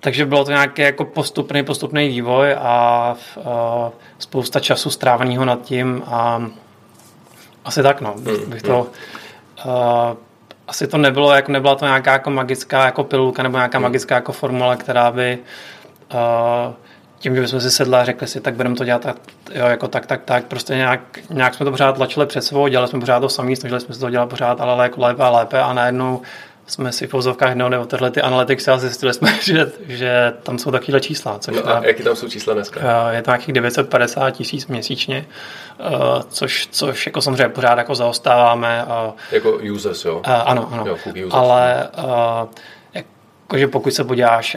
[0.00, 6.02] takže bylo to nějaký jako postupný, postupný vývoj a, a spousta času stráveného nad tím
[6.06, 6.46] a
[7.64, 8.14] asi tak, no.
[8.14, 8.86] Bych, bych to,
[9.68, 10.16] a,
[10.68, 14.32] asi to nebylo, jako nebyla to nějaká jako magická jako pilulka nebo nějaká magická jako
[14.32, 15.38] formule, která by
[16.10, 16.72] a,
[17.18, 19.16] tím, že bychom si sedli a řekli si, tak budeme to dělat tak,
[19.54, 22.88] jo, jako tak, tak, tak, prostě nějak, nějak jsme to pořád tlačili před sebou, dělali
[22.88, 25.60] jsme pořád to samý, snažili jsme se to dělat pořád, ale jako lépe a lépe
[25.60, 26.22] a najednou
[26.66, 30.70] jsme si v pozovkách nebo tyhle ty analytics a zjistili jsme, že, že tam jsou
[30.70, 31.38] takovéhle čísla.
[31.38, 33.10] Což no a jaký tam jsou čísla dneska?
[33.10, 35.26] Je to nějakých 950 tisíc měsíčně,
[36.28, 38.86] což, což jako samozřejmě pořád jako zaostáváme.
[39.32, 40.20] Jako users, jo?
[40.24, 40.84] Ano, ano.
[40.86, 41.34] Jo, users.
[41.34, 41.88] Ale
[43.46, 44.56] jakože pokud se podíváš,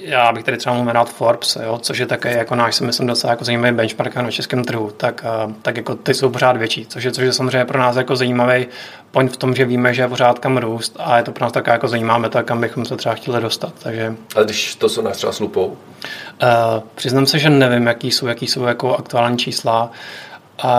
[0.00, 3.06] já bych tady třeba mohl jmenovat Forbes, jo, což je také jako náš, si myslím,
[3.06, 5.24] docela jako zajímavý benchmark na českém trhu, tak,
[5.62, 8.66] tak jako ty jsou pořád větší, což je, což je samozřejmě pro nás jako zajímavý
[9.10, 11.52] point v tom, že víme, že je pořád kam růst a je to pro nás
[11.52, 13.72] taková jako zajímá meta, kam bychom se třeba chtěli dostat.
[13.82, 14.14] Takže...
[14.36, 15.66] A když to jsou nás třeba s lupou?
[15.66, 15.76] Uh,
[16.94, 19.90] přiznám se, že nevím, jaký jsou, jaký jsou jako aktuální čísla,
[20.64, 20.70] uh,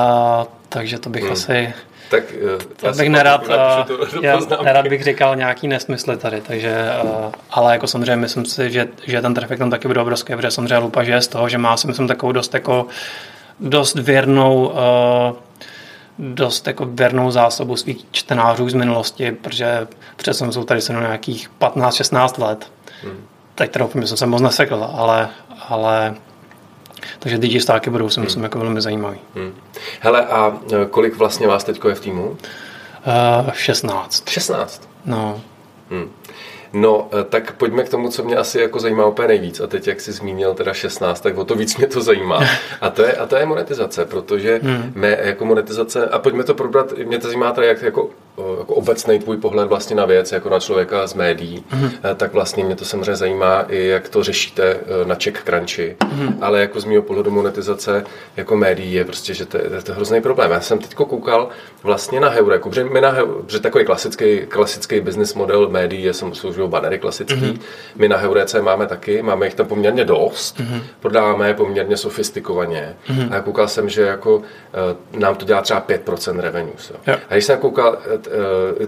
[0.69, 1.31] takže to bych hmm.
[1.31, 1.73] asi
[2.09, 7.31] tak eh, já bych nerad, uh, já nerad bych říkal nějaký nesmysly tady, takže, uh,
[7.49, 10.77] ale jako samozřejmě myslím si, že, že ten trafik tam taky bude obrovský, protože samozřejmě
[10.77, 12.87] Lupa žije z toho, že má si myslím takovou dost jako
[13.59, 14.73] dost věrnou
[16.19, 22.43] dost jako věrnou zásobu svých čtenářů z minulosti, protože přesně jsou tady se nějakých 15-16
[22.43, 22.71] let.
[23.03, 23.25] Hmm.
[23.55, 25.29] Teď teda jsem se moc nesekl, ale,
[25.69, 26.15] ale
[27.19, 28.43] takže digistáky budou si myslím hmm.
[28.43, 29.19] jako velmi zajímavý.
[29.35, 29.53] Hmm.
[29.99, 32.37] Hele, a e, kolik vlastně vás teď je v týmu?
[33.45, 34.29] Uh, 16.
[34.29, 34.89] 16?
[35.05, 35.41] No.
[35.89, 36.11] Hmm.
[36.73, 39.59] No, e, tak pojďme k tomu, co mě asi jako zajímá úplně nejvíc.
[39.59, 42.39] A teď, jak jsi zmínil teda 16, tak o to víc mě to zajímá.
[42.81, 44.91] A to je, a to je monetizace, protože hmm.
[44.95, 48.09] mé jako monetizace, a pojďme to probrat, mě to zajímá teda, jak jako
[48.59, 52.15] jako obecný tvůj pohled vlastně na věc, jako na člověka z médií, mm-hmm.
[52.15, 56.33] tak vlastně mě to samozřejmě zajímá i jak to řešíte eh, na Czech Crunchy, mm-hmm.
[56.41, 58.03] ale jako z mého pohledu monetizace
[58.37, 60.51] jako médií je prostě, že to, je, to hrozný problém.
[60.51, 61.49] Já jsem teď koukal
[61.83, 66.67] vlastně na Heureku, protože, my na, protože takový klasický, klasický business model médií je samozřejmě
[66.67, 67.35] banery klasický.
[67.35, 67.59] Mm-hmm.
[67.95, 70.81] My na Heurece máme taky, máme jich tam poměrně dost, mm-hmm.
[70.99, 72.95] prodáváme je poměrně sofistikovaně.
[73.09, 73.35] Mm-hmm.
[73.35, 74.41] A koukal jsem, že jako
[75.13, 76.91] nám to dělá třeba 5% revenues.
[77.07, 77.15] Jo.
[77.29, 78.28] A když jsem koukal, Eh,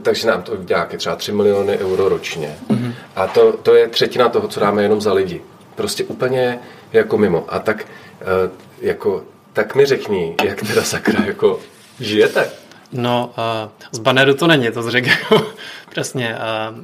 [0.02, 2.56] takže nám to dělá třeba 3 miliony euro ročně.
[2.70, 2.94] Mm-hmm.
[3.16, 5.42] A to, to je třetina toho, co dáme jenom za lidi.
[5.76, 6.60] Prostě úplně
[6.94, 7.46] jako mimo.
[7.50, 7.86] A tak,
[8.22, 8.50] eh,
[8.82, 9.24] jako,
[9.54, 11.60] tak mi řekni, jak teda sakra jako
[12.00, 12.50] žijete?
[12.94, 15.10] No, uh, z baneru to není, to řekl
[15.90, 16.38] přesně.
[16.72, 16.78] Uh,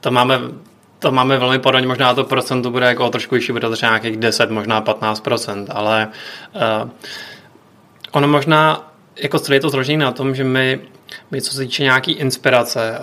[0.00, 0.40] to máme
[0.98, 4.16] to máme velmi podobně, možná to procento bude jako trošku vyšší, bude to třeba nějakých
[4.16, 6.08] 10, možná 15% ale
[6.54, 6.90] uh,
[8.12, 10.80] ono možná, jako je to zložené na tom, že my
[11.30, 12.98] my co se týče nějaký inspirace,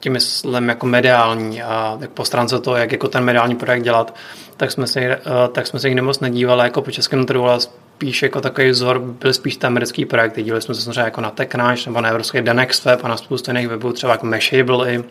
[0.00, 4.16] tím myslím jako mediální a jak po stránce to, jak jako ten mediální projekt dělat,
[4.56, 5.20] tak jsme se,
[5.52, 8.98] tak jsme se jich nemoc nedívali jako po českém trhu, ale spíš jako takový vzor
[8.98, 10.42] byl spíš ten americký projekt.
[10.42, 13.50] Dívali jsme se samozřejmě jako na TechCrunch nebo na evropský Denex web a na spoustu
[13.50, 15.04] jiných webů, třeba jako Mashable i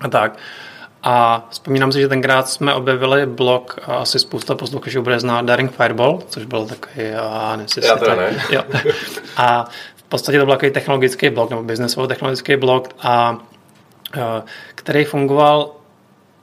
[0.00, 0.38] a tak.
[1.02, 6.18] A vzpomínám si, že tenkrát jsme objevili blog, asi spousta posluchačů bude znát Daring Fireball,
[6.28, 8.44] což byl takový, a nevím, Já to ne.
[8.50, 8.62] Jo.
[9.36, 13.38] A v podstatě to byl takový technologický blog, nebo biznesový technologický blog, a,
[14.74, 15.70] který fungoval,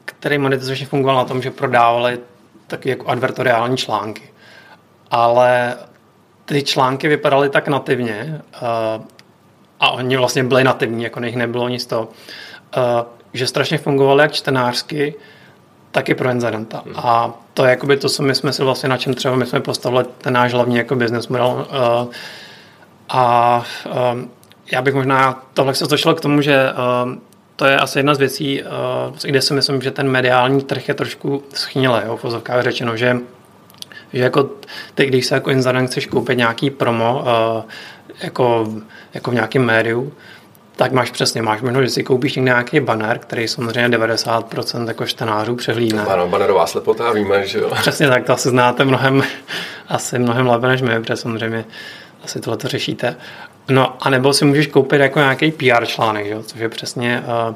[0.05, 2.19] který monetizačně fungoval na tom, že prodávali
[2.67, 4.33] taky jako advertoriální články.
[5.11, 5.75] Ale
[6.45, 9.03] ty články vypadaly tak nativně uh,
[9.79, 12.01] a oni vlastně byli nativní, jako nich nebylo nic to,
[12.77, 15.15] uh, že strašně fungovaly jak čtenářsky,
[15.91, 16.81] tak i pro inzerenta.
[16.85, 16.95] Hmm.
[16.97, 19.59] A to je jakoby to, co my jsme si vlastně na čem třeba my jsme
[19.59, 21.67] postavili ten náš hlavní jako business model.
[21.69, 22.13] Uh,
[23.09, 23.65] a
[24.13, 24.29] um,
[24.71, 27.13] já bych možná, tohle se začalo k tomu, že uh,
[27.55, 30.93] to je asi jedna z věcí, uh, kde si myslím, že ten mediální trh je
[30.93, 33.17] trošku schnilý, v pozovkách řečeno, že
[34.13, 34.49] že jako
[34.95, 37.63] ty, když se jako inzerent chceš koupit nějaký promo uh,
[38.21, 38.67] jako,
[39.13, 40.13] jako v nějakém médiu,
[40.77, 45.55] tak máš přesně, máš možnost, že si koupíš nějaký banner, který samozřejmě 90% jako čtenářů
[45.55, 46.05] přehlídne.
[46.05, 47.69] Ano, bannerová slepota, víme, že jo.
[47.79, 49.23] Přesně tak, to asi znáte mnohem,
[49.87, 51.65] asi mnohem lépe než my, protože samozřejmě
[52.23, 53.15] asi tohle to řešíte.
[53.69, 57.55] No a nebo si můžeš koupit jako nějaký PR článek, jo, což je přesně uh,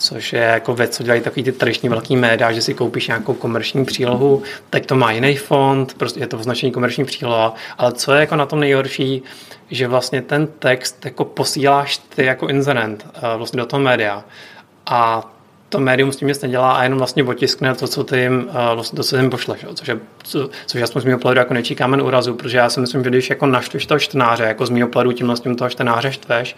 [0.00, 3.34] což je jako věc, co dělají takový ty tradiční velký média, že si koupíš nějakou
[3.34, 8.12] komerční přílohu, tak to má jiný fond, prostě je to označení komerční příloha, ale co
[8.12, 9.22] je jako na tom nejhorší,
[9.70, 14.24] že vlastně ten text jako posíláš ty jako inzerent eh, vlastně do toho média.
[14.86, 15.30] A
[15.70, 18.74] to médium s tím nic nedělá a jenom vlastně otiskne to, co ty jim, eh,
[18.74, 21.74] vlastně to, co jim pošleš, což, je, co, což aspoň z mého pohledu jako nečí
[21.74, 24.88] kámen úrazu, protože já si myslím, že když jako naštveš toho čtenáře, jako z mého
[24.88, 26.56] pohledu tím vlastně toho čtenáře štveš,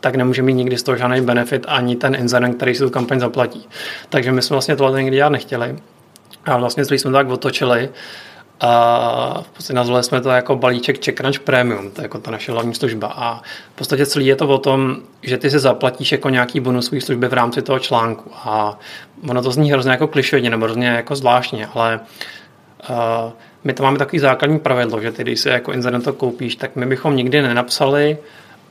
[0.00, 3.20] tak nemůže mít nikdy z toho žádný benefit ani ten inzerent, který si tu kampaň
[3.20, 3.68] zaplatí.
[4.08, 5.76] Takže my jsme vlastně tohle nikdy dělat nechtěli.
[6.44, 7.88] A vlastně jsme to tak otočili,
[8.60, 12.52] a v podstatě nazvali jsme to jako balíček CheckRunch Premium, to je jako ta naše
[12.52, 13.12] hlavní služba.
[13.16, 13.42] A
[13.72, 17.28] v podstatě celý je to o tom, že ty si zaplatíš jako nějaký bonusový služby
[17.28, 18.30] v rámci toho článku.
[18.34, 18.78] A
[19.28, 22.00] ono to zní hrozně jako klišově nebo hrozně jako zvláštně, ale
[22.90, 22.96] uh,
[23.64, 26.76] my to máme takový základní pravidlo, že ty, když si jako inzerent to koupíš, tak
[26.76, 28.18] my bychom nikdy nenapsali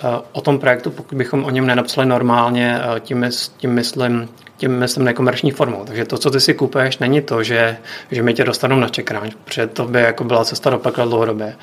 [0.04, 4.80] uh, o tom projektu, pokud bychom o něm nenapsali normálně, uh, tím, tím myslím tím
[4.80, 5.86] myslím nekomerční formou.
[5.86, 7.78] Takže to, co ty si kupuješ, není to, že,
[8.12, 11.56] že mi tě dostanou na čekráň, protože to by jako byla cesta do pekla dlouhodobě.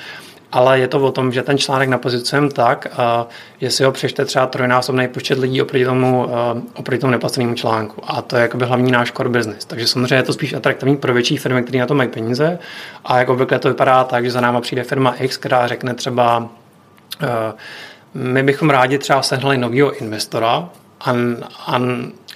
[0.52, 3.30] Ale je to o tom, že ten článek napozicujeme tak, uh,
[3.60, 6.30] jestli ho přečte třeba trojnásobný počet lidí oproti tomu, uh,
[6.74, 8.02] oproti tomu neplacenému článku.
[8.06, 9.64] A to je jakoby hlavní náš core business.
[9.64, 12.58] Takže samozřejmě je to spíš atraktivní pro větší firmy, které na to mají peníze.
[13.04, 16.38] A jako obvykle to vypadá tak, že za náma přijde firma X, která řekne třeba,
[16.38, 16.48] uh,
[18.14, 20.68] my bychom rádi třeba sehnali nového investora,
[21.04, 21.14] a,
[21.66, 21.78] a,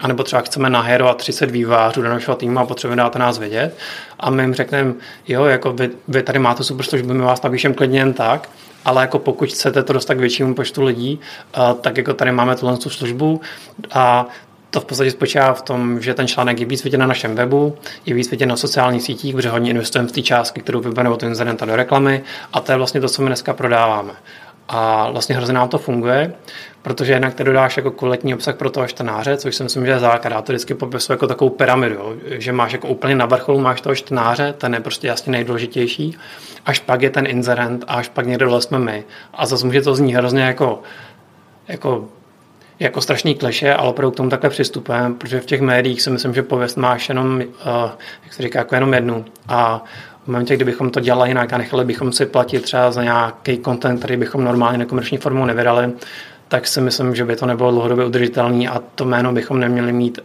[0.01, 3.79] a nebo třeba chceme nahérovat 30 vývářů do našeho týmu a potřebujeme dát nás vědět
[4.21, 4.95] a my jim řekneme,
[5.29, 8.51] jo, jako vy, vy tady máte super službu, my vás napíšeme klidně jen tak,
[8.85, 11.21] ale jako pokud chcete to dostat k většímu počtu lidí,
[11.81, 13.41] tak jako tady máme tuhle službu
[13.93, 14.27] a
[14.71, 18.15] to v podstatě spočívá v tom, že ten článek je víc na našem webu, je
[18.15, 21.77] víc na sociálních sítích, protože hodně investujeme v té částky, kterou vybereme od inzerenta do
[21.77, 24.13] reklamy a to je vlastně to, co my dneska prodáváme.
[24.69, 26.33] A vlastně hrozně nám to funguje,
[26.83, 29.99] protože jednak ty dodáš jako kvalitní obsah pro toho čtenáře, což si myslím, že je
[29.99, 30.33] základ.
[30.33, 33.95] Já to vždycky popisuju jako takovou pyramidu, že máš jako úplně na vrcholu máš toho
[33.95, 36.17] čtenáře, ten je prostě jasně nejdůležitější,
[36.67, 39.05] až pak je ten inzerent a až pak někde dole jsme my.
[39.35, 40.83] A zase může to znít hrozně jako,
[41.69, 42.09] jako
[42.81, 46.35] jako strašný kleše, ale opravdu k tomu takhle přistupujeme, protože v těch médiích si myslím,
[46.35, 47.43] že pověst máš jenom, uh,
[48.25, 49.25] jak se říká, jako jenom jednu.
[49.49, 49.85] A
[50.25, 53.99] v momentě, kdybychom to dělali jinak a nechali bychom si platit třeba za nějaký content,
[53.99, 55.93] který bychom normálně nekomerční formou nevydali,
[56.49, 60.21] tak si myslím, že by to nebylo dlouhodobě udržitelné a to jméno bychom neměli mít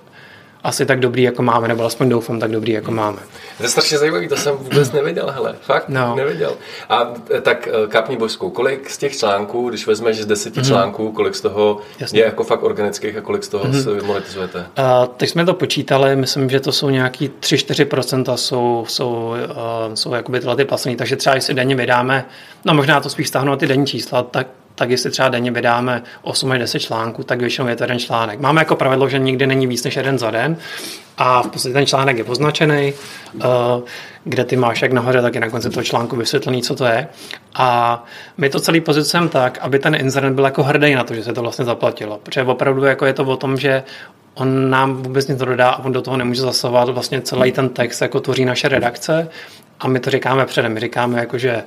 [0.63, 3.17] asi tak dobrý, jako máme, nebo aspoň doufám tak dobrý, jako máme.
[3.57, 6.15] To je strašně zajímavý, to jsem vůbec nevěděl, hele, fakt no.
[6.15, 6.55] nevěděl.
[6.89, 10.67] A e, tak e, kápni božskou, kolik z těch článků, když vezmeš z deseti mm-hmm.
[10.67, 12.19] článků, kolik z toho Jasně.
[12.19, 13.99] je jako fakt organických a kolik z toho mm-hmm.
[13.99, 14.59] se monetizujete?
[14.59, 19.36] Uh, teď jsme to počítali, myslím, že to jsou nějaký 3-4% jsou, jsou,
[19.89, 22.25] uh, jsou jakoby tyhle ty placený, takže třeba jestli denně vydáme,
[22.65, 26.03] no možná to spíš stáhnu na ty denní čísla, tak tak jestli třeba denně vydáme
[26.21, 28.39] 8 až 10 článků, tak většinou je to jeden článek.
[28.39, 30.57] Máme jako pravidlo, že nikdy není víc než jeden za den
[31.17, 33.45] a v podstatě ten článek je poznačený, eh,
[34.23, 37.07] kde ty máš jak nahoře, tak i na konci toho článku vysvětlený, co to je.
[37.55, 38.03] A
[38.38, 41.33] my to celý pozicujeme tak, aby ten inzerent byl jako hrdý na to, že se
[41.33, 42.19] to vlastně zaplatilo.
[42.23, 43.83] Protože opravdu jako je to o tom, že
[44.33, 46.89] on nám vůbec nic dodá a on do toho nemůže zasahovat.
[46.89, 49.29] Vlastně celý ten text jako tvoří naše redakce
[49.79, 50.73] a my to říkáme předem.
[50.73, 51.63] My říkáme jako, že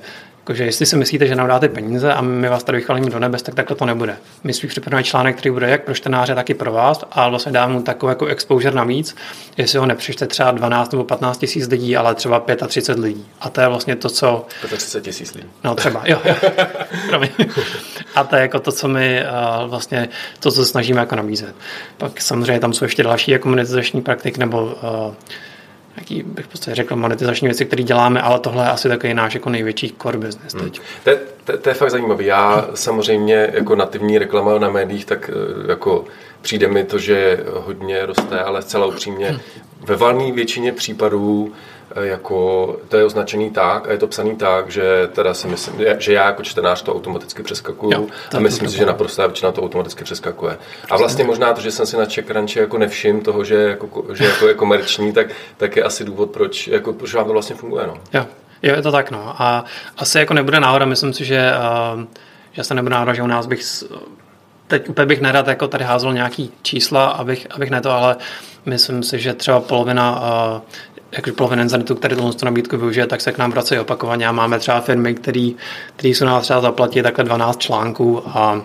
[0.47, 3.41] Jakože jestli si myslíte, že nám dáte peníze a my vás tady vychválíme do nebes,
[3.41, 4.17] tak takhle to nebude.
[4.43, 7.51] My spíš připravíme článek, který bude jak pro čtenáře, tak i pro vás a vlastně
[7.51, 9.15] dáme mu takový jako exposure navíc,
[9.57, 13.25] jestli ho nepřičte třeba 12 nebo 15 tisíc lidí, ale třeba 35 lidí.
[13.39, 14.45] A to je vlastně to, co...
[14.77, 15.47] 35 tisíc lidí.
[15.63, 16.21] No třeba, jo.
[16.25, 16.35] jo.
[18.15, 19.23] a to je jako to, co my
[19.63, 21.55] uh, vlastně, to, co se snažíme jako nabízet.
[21.97, 25.13] Pak samozřejmě tam jsou ještě další jako monetizační praktik nebo uh,
[25.97, 29.49] jaký bych prostě řekl monetizační věci, které děláme, ale tohle je asi takový náš jako
[29.49, 30.63] největší core business hmm.
[30.63, 30.79] teď.
[30.79, 31.17] Hmm.
[31.17, 32.23] To, to, to je fakt zajímavé.
[32.23, 36.05] Já samozřejmě jako nativní reklama na médiích, tak eh, jako
[36.41, 39.39] přijde mi to, že hodně roste, ale zcela upřímně hmm.
[39.85, 41.53] ve valné většině případů
[42.01, 46.13] jako, to je označený tak a je to psaný tak, že teda si myslím, že
[46.13, 48.05] já jako čtenář to automaticky přeskakuju jo,
[48.35, 50.57] a myslím si, že naprostá většina to automaticky přeskakuje.
[50.89, 54.25] A vlastně možná to, že jsem si na CheckRunchi jako nevšiml toho, že jako, že
[54.25, 57.87] jako je komerční, tak, tak je asi důvod, proč, jako, proč vám to vlastně funguje.
[57.87, 57.93] No.
[58.13, 58.25] Jo.
[58.63, 59.11] jo, je to tak.
[59.11, 59.41] No.
[59.41, 59.65] A
[59.97, 61.51] asi jako nebude náhoda, myslím si, že,
[61.95, 62.03] uh,
[62.51, 63.61] že se nebude náhoda, že u nás bych
[64.67, 68.15] teď úplně bych nerad jako tady házel nějaký čísla, abych, abych ne to, ale
[68.65, 70.61] myslím si, že třeba polovina uh,
[71.11, 74.59] jakože polovina internetu, který tohle nabídku využije, tak se k nám vrací opakovaně a máme
[74.59, 75.55] třeba firmy, který
[75.97, 78.61] jsou nás třeba zaplatí takhle 12 článků a,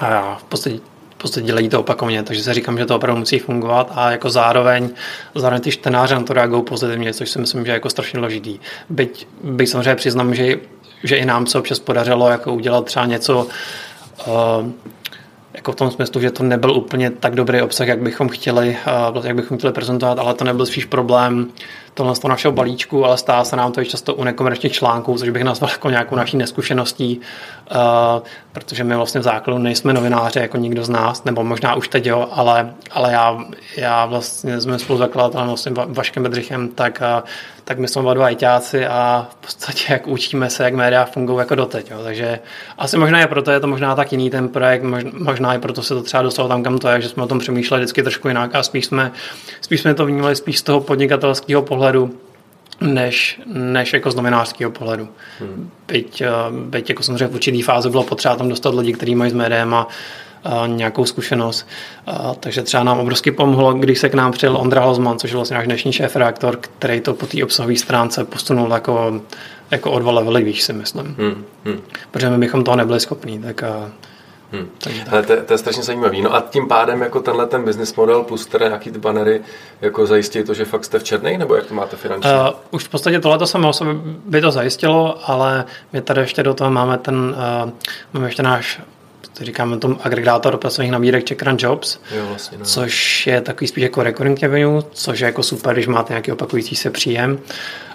[0.00, 0.80] a v podstatě
[1.20, 4.90] podstatě dělají to opakovaně, takže se říkám, že to opravdu musí fungovat a jako zároveň,
[5.34, 8.58] zároveň ty čtenáři na to reagují pozitivně, což si myslím, že je jako strašně důležitý.
[8.90, 10.56] Byť, byť samozřejmě přiznám, že,
[11.04, 13.46] že i nám se občas podařilo jako udělat třeba něco
[14.26, 14.34] uh,
[15.54, 18.76] jako v tom smyslu, že to nebyl úplně tak dobrý obsah, jak bychom chtěli,
[19.16, 21.48] uh, jak bychom chtěli prezentovat, ale to nebyl spíš problém
[21.94, 25.18] tohle z toho našeho balíčku, ale stává se nám to i často u nekomerčních článků,
[25.18, 27.20] což bych nazval jako nějakou naší neskušeností,
[27.70, 27.76] uh,
[28.52, 32.06] protože my vlastně v základu nejsme novináři jako nikdo z nás, nebo možná už teď
[32.06, 33.38] jo, ale, ale já,
[33.76, 37.28] já vlastně jsme spoluzakladatelem vlastně Vaškem Bedřichem, tak, uh,
[37.64, 41.54] tak my jsme dva ajťáci a v podstatě jak učíme se, jak média fungují jako
[41.54, 41.90] doteď.
[41.90, 42.00] Jo.
[42.04, 42.38] Takže
[42.78, 45.94] asi možná je proto, je to možná tak jiný ten projekt, možná i proto se
[45.94, 48.54] to třeba dostalo tam, kam to je, že jsme o tom přemýšleli vždycky trošku jinak
[48.54, 49.12] a spíš jsme,
[49.60, 51.79] spíš jsme to vnímali spíš z toho podnikatelského pohledu,
[52.80, 55.08] než, než jako z novinářského pohledu.
[55.40, 55.70] Hmm.
[55.88, 59.30] Byť, eh, byť jako samozřejmě v určitý fázi bylo potřeba tam dostat lidi, kteří mají
[59.30, 59.88] s médiem a,
[60.44, 61.68] a nějakou zkušenost.
[62.06, 65.36] A, takže třeba nám obrovsky pomohlo, když se k nám přijel Ondra Hozman, což je
[65.36, 69.20] vlastně náš dnešní šéf reaktor, který to po té obsahové stránce posunul jako,
[69.70, 71.16] jako o dva levely výš, si myslím.
[71.18, 71.44] Hmm.
[71.64, 71.80] Hmm.
[72.10, 73.38] Protože my bychom toho nebyli schopní.
[73.38, 73.90] Tak a,
[74.52, 74.70] Hmm.
[75.10, 76.22] Ale to, to je strašně zajímavý.
[76.22, 79.40] No a tím pádem jako tenhle ten business model plus teda nějaký ty banery
[79.80, 82.30] jako zajistí to, že fakt jste v černej, nebo jak to máte finančně?
[82.30, 83.94] Uh, už v podstatě tohle samo sobě
[84.26, 87.14] by to zajistilo, ale my tady ještě do toho máme ten,
[87.64, 87.70] uh,
[88.12, 88.80] máme ještě náš
[89.40, 92.64] říkáme tomu agregátor pracovních nabídek Check Run Jobs, jo, vlastně, no.
[92.64, 96.76] což je takový spíš jako recurring revenue, což je jako super, když máte nějaký opakující
[96.76, 97.38] se příjem.
[97.38, 97.89] Eh,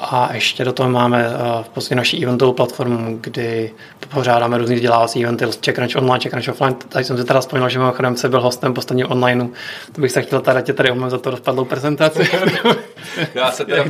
[0.00, 3.74] a ještě do toho máme eh, v podstatě naší eventovou platformu, kdy
[4.08, 6.74] pořádáme různý vzdělávací eventy, Checkranch online, Checkranch offline.
[6.74, 9.48] Tady jsem si teda vzpomněl, že mimochodem se byl hostem posledního online.
[9.92, 12.30] To bych se chtěl teda tě tady omluvit za to rozpadlou prezentaci.
[13.34, 13.84] Já se teda...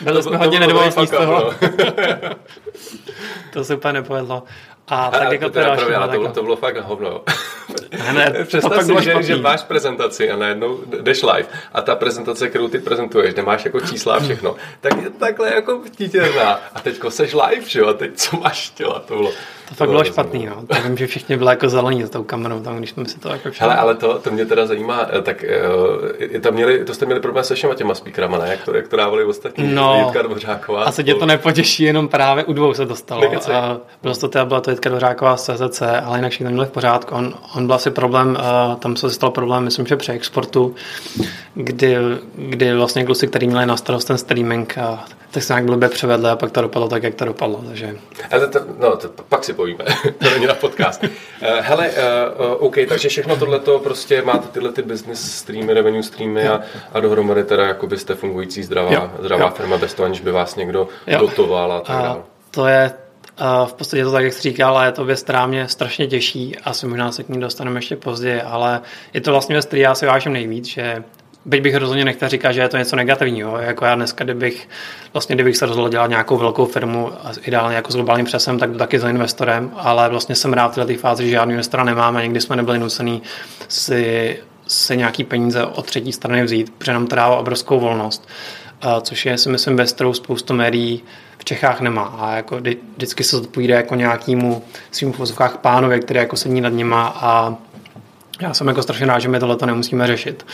[0.00, 1.54] Byli jsme hodně nedovolní z toho.
[3.52, 4.42] to se úplně nepovedlo.
[4.88, 7.22] A, a tak jako to, teda, pravě, to, bylo, to bylo fakt hovno.
[8.12, 12.48] Ne, ne, Představ si, že, že, máš prezentaci a najednou jdeš live a ta prezentace,
[12.48, 16.60] kterou ty prezentuješ, kde máš jako čísla a všechno, tak je takhle jako vtítěrná.
[16.74, 19.32] A teďko seš live, že jo, a teď co máš dělat, to bylo...
[19.68, 20.62] To fakt bylo špatný, no.
[20.66, 23.28] To vím, že všichni byli jako zelení za tou kamerou tam, když jsme si to
[23.28, 23.48] jako.
[23.58, 25.44] Hele, ale to, to mě teda zajímá, eh, tak
[26.34, 28.48] eh, to, měli, to jste měli problém se všema těma speakerama, ne?
[28.48, 29.74] Jak to, jak to dávali ostatní?
[29.74, 30.84] No, Jitka Dvořáková.
[30.84, 33.22] Asi tě to nepotěší, jenom právě u dvou se dostalo.
[33.52, 36.70] A bylo to teda, byla to Jitka Dvořáková z CZC, ale jinak všichni měli v
[36.70, 37.14] pořádku.
[37.14, 40.74] On, on byl asi problém, uh, tam se stal problém, myslím, že při exportu,
[41.54, 41.96] kdy,
[42.34, 44.98] kdy vlastně kluci, kteří měli na starost ten streaming, uh,
[45.34, 47.64] tak se nějak blbě převedli a pak to dopadlo tak, jak to dopadlo.
[47.66, 47.96] Takže...
[48.30, 49.84] Ale to, no, to, pak si povíme,
[50.18, 51.02] to není na podcast.
[51.02, 51.08] Uh,
[51.60, 51.96] hele, uh,
[52.58, 56.60] OK, takže všechno tohleto prostě máte tyhle ty business streamy, revenue streamy a,
[56.92, 59.10] a dohromady teda jako byste fungující zdravá, jo.
[59.20, 59.52] zdravá jo.
[59.56, 61.18] firma bez toho, aniž by vás někdo jo.
[61.18, 62.22] dotoval a tak dále.
[62.50, 62.92] To je
[63.66, 66.56] v podstatě to tak, jak jsi říkal, ale je to věc, která mě strašně těší.
[66.64, 68.80] Asi možná se k ní dostaneme ještě později, ale
[69.12, 71.02] je to vlastně věc, který já si vážím nejvíc, že
[71.46, 73.58] Byť bych rozhodně nechtěl říkat, že je to něco negativního.
[73.58, 74.68] Jako já dneska, kdybych,
[75.12, 77.10] vlastně, kdybych se rozhodl dělat nějakou velkou firmu,
[77.42, 81.00] ideálně jako s globálním přesem, tak taky za investorem, ale vlastně jsem rád v této
[81.00, 83.22] fázi, že žádný investora nemáme, nikdy jsme nebyli nucený
[83.68, 88.28] si, si nějaký peníze od třetí strany vzít, protože nám to dává obrovskou volnost.
[89.02, 91.02] Což je, si myslím, ve kterou spoustu médií
[91.38, 92.16] v Čechách nemá.
[92.18, 92.60] A jako
[92.96, 97.54] vždycky se odpovídá jako nějakému svým v pánovi, který jako sedí nad nima a
[98.40, 100.46] já jsem jako strašně rád, že my tohle nemusíme řešit.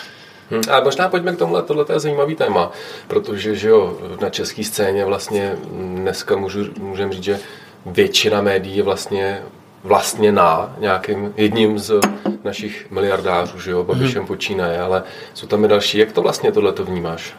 [0.51, 2.73] Hmm, ale možná pojďme k tomuhle, tohle je zajímavý téma,
[3.09, 7.39] protože že jo, na české scéně vlastně dneska můžu, můžeme říct, že
[7.87, 9.43] většina médií je vlastně
[9.85, 12.01] vlastně na nějakým jedním z
[12.45, 14.27] našich miliardářů, že jo, Babišem hmm.
[14.27, 15.03] počínaje, ale
[15.35, 15.99] jsou tam i další.
[15.99, 17.35] Jak to vlastně tohle to vnímáš?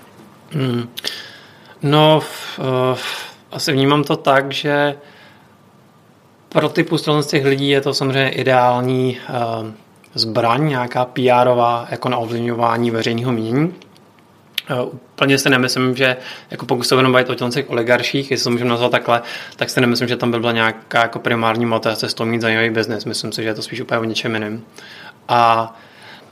[0.52, 0.90] Hmm.
[1.82, 2.22] No,
[2.60, 2.98] uh,
[3.52, 4.96] asi vnímám to tak, že
[6.50, 6.86] pro ty
[7.22, 9.72] z těch lidí je to samozřejmě ideální uh,
[10.14, 13.74] zbraň, nějaká PRová jako na ovlivňování veřejného mínění.
[14.72, 16.18] Uh, úplně si nemyslím, že
[16.52, 19.22] jako pokud se budeme bavit o těch oligarších, jestli to můžeme nazvat takhle,
[19.56, 22.70] tak si nemyslím, že tam by byla nějaká jako primární motivace z toho mít zajímavý
[22.70, 23.06] biznes.
[23.06, 24.62] Myslím si, že je to spíš úplně o něčem jiném.
[25.28, 25.74] A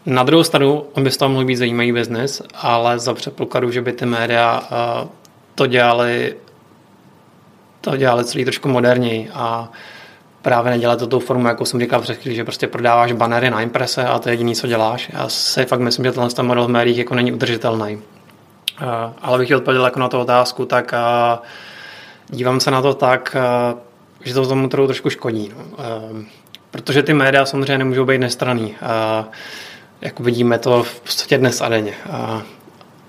[0.06, 3.82] na druhou stranu, on by z toho mohl být zajímavý biznis, ale za předpokladu, že
[3.82, 4.60] by ty média
[5.04, 5.10] uh,
[5.56, 6.36] to dělali
[7.82, 9.72] to dělali celý trošku moderněji a
[10.42, 13.62] právě nedělat to tou formu, jako jsem říkal před chvíli, že prostě prodáváš banery na
[13.62, 15.10] imprese a to je jediné, co děláš.
[15.14, 17.96] Já si fakt myslím, že tenhle model v médiích jako není udržitelný.
[17.96, 18.88] Uh,
[19.22, 21.46] ale bych odpověděl jako na tu otázku, tak uh,
[22.28, 23.36] dívám se na to tak,
[23.74, 23.80] uh,
[24.24, 25.52] že to tomu trhu trošku škodí.
[25.58, 25.86] No.
[26.72, 28.76] Protože ty média samozřejmě nemůžou být nestraný.
[30.02, 31.94] Jako vidíme to v podstatě dnes a denně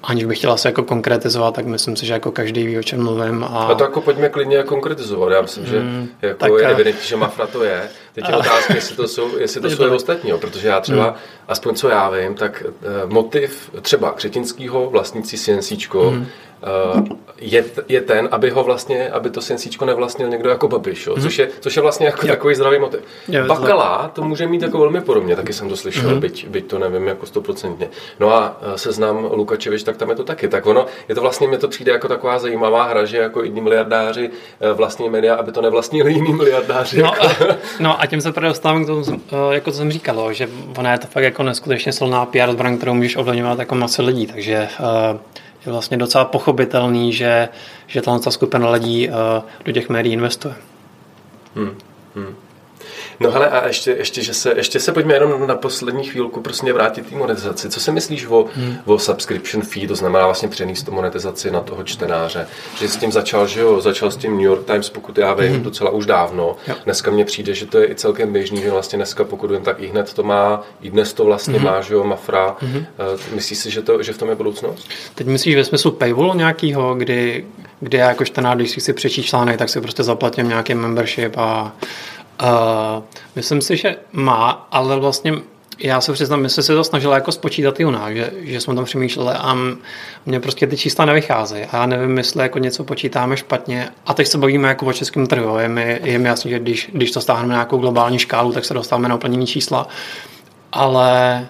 [0.02, 3.04] aniž bych chtěla se jako konkretizovat, tak myslím si, že jako každý ví, o čem
[3.04, 3.44] mluvím.
[3.44, 5.32] A, a to jako pojďme klidně konkretizovat.
[5.32, 7.88] Já myslím, že mm, jako tak, je evidentní, že Mafra to je.
[8.12, 11.14] Teď je otázka, jestli to jsou, jestli to jsou to ostatní, protože já třeba, mm.
[11.48, 16.26] aspoň co já vím, tak uh, motiv třeba Křetinského vlastnící CNCčko mm
[16.62, 17.02] Eh,
[17.40, 21.14] je, je ten, aby ho vlastně, aby to sensíčko nevlastnil někdo jako Babiš, jo?
[21.14, 21.22] Mm-hmm.
[21.22, 22.32] což, je, což je vlastně jako jo.
[22.32, 23.00] takový zdravý motiv.
[23.28, 26.20] Jo, Bakala to může mít jako velmi podobně, taky jsem to slyšel, mm-hmm.
[26.20, 27.88] byť, byť to nevím jako stoprocentně.
[28.20, 30.48] No a eh, seznam Lukačevič, tak tam je to taky.
[30.48, 33.60] Tak ono, je to vlastně, mě to přijde jako taková zajímavá hra, že jako jiní
[33.60, 34.30] miliardáři
[34.60, 37.02] eh, vlastní média, aby to nevlastnili jiní miliardáři.
[37.02, 37.44] No, jako.
[37.50, 39.04] a, no a tím se tady dostávám k tomu,
[39.50, 42.94] jako to jsem říkal, že ona je to fakt jako neskutečně silná PR zbraň, kterou
[42.94, 45.20] můžeš ovlivňovat jako masy lidí, takže uh,
[45.66, 47.48] je vlastně docela pochopitelný, že,
[47.86, 49.14] že ta skupina lidí uh,
[49.64, 50.54] do těch médií investuje.
[51.54, 51.78] Hmm.
[52.16, 52.34] Hmm.
[53.22, 56.72] No hele, a ještě, ještě, že se, ještě se pojďme jenom na poslední chvílku prostě
[56.72, 57.70] vrátit k monetizaci.
[57.70, 58.76] Co si myslíš o, hmm.
[58.84, 62.46] o subscription fee, to znamená vlastně přenést tu monetizaci na toho čtenáře?
[62.78, 65.34] Že jsi s tím začal, že jo, začal s tím New York Times, pokud já
[65.34, 65.62] vím, hmm.
[65.62, 66.56] docela už dávno.
[66.66, 66.74] Jo.
[66.84, 69.80] Dneska mně přijde, že to je i celkem běžný, že vlastně dneska, pokud vím, tak
[69.80, 71.66] i hned to má, i dnes to vlastně hmm.
[71.66, 72.56] má, že jo, Mafra.
[72.60, 72.86] Hmm.
[73.32, 74.88] Myslíš si, že, to, že v tom je budoucnost?
[75.14, 77.46] Teď myslíš ve smyslu paywallu nějakého, kdy,
[77.80, 81.72] kdy já jako čtenář, když si přečíst článek, tak si prostě zaplatím nějaký membership a
[82.42, 83.02] Uh,
[83.36, 85.32] myslím si, že má, ale vlastně
[85.82, 88.60] já se přiznám, my jsme se to snažili jako spočítat i u nás, že, že
[88.60, 89.56] jsme tam přemýšleli a
[90.26, 91.64] mně prostě ty čísla nevycházejí.
[91.64, 93.88] A já nevím, jestli jako něco počítáme špatně.
[94.06, 95.58] A teď se bavíme jako o českém trhu.
[95.58, 98.64] Je mi, je mi jasný, že když, když to stáhneme na nějakou globální škálu, tak
[98.64, 99.88] se dostáváme na úplně čísla.
[100.72, 101.48] Ale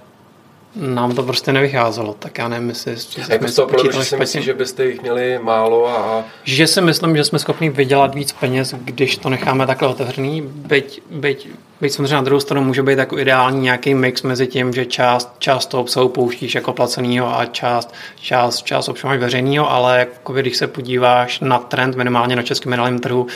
[0.77, 4.55] nám to prostě nevycházelo, tak já nevím, jestli jsme to opravdu, že si myslíš, že
[4.55, 6.25] byste jich měli málo a...
[6.45, 11.03] Že si myslím, že jsme schopni vydělat víc peněz, když to necháme takhle otevřený, byť,
[11.11, 11.49] byť,
[11.81, 15.33] byť samozřejmě na druhou stranu může být jako ideální nějaký mix mezi tím, že část,
[15.39, 20.57] část toho obsahu pouštíš jako placenýho a část, část, část obsahu veřejného, ale jako když
[20.57, 23.29] se podíváš na trend minimálně na českém mediálním trhu, uh,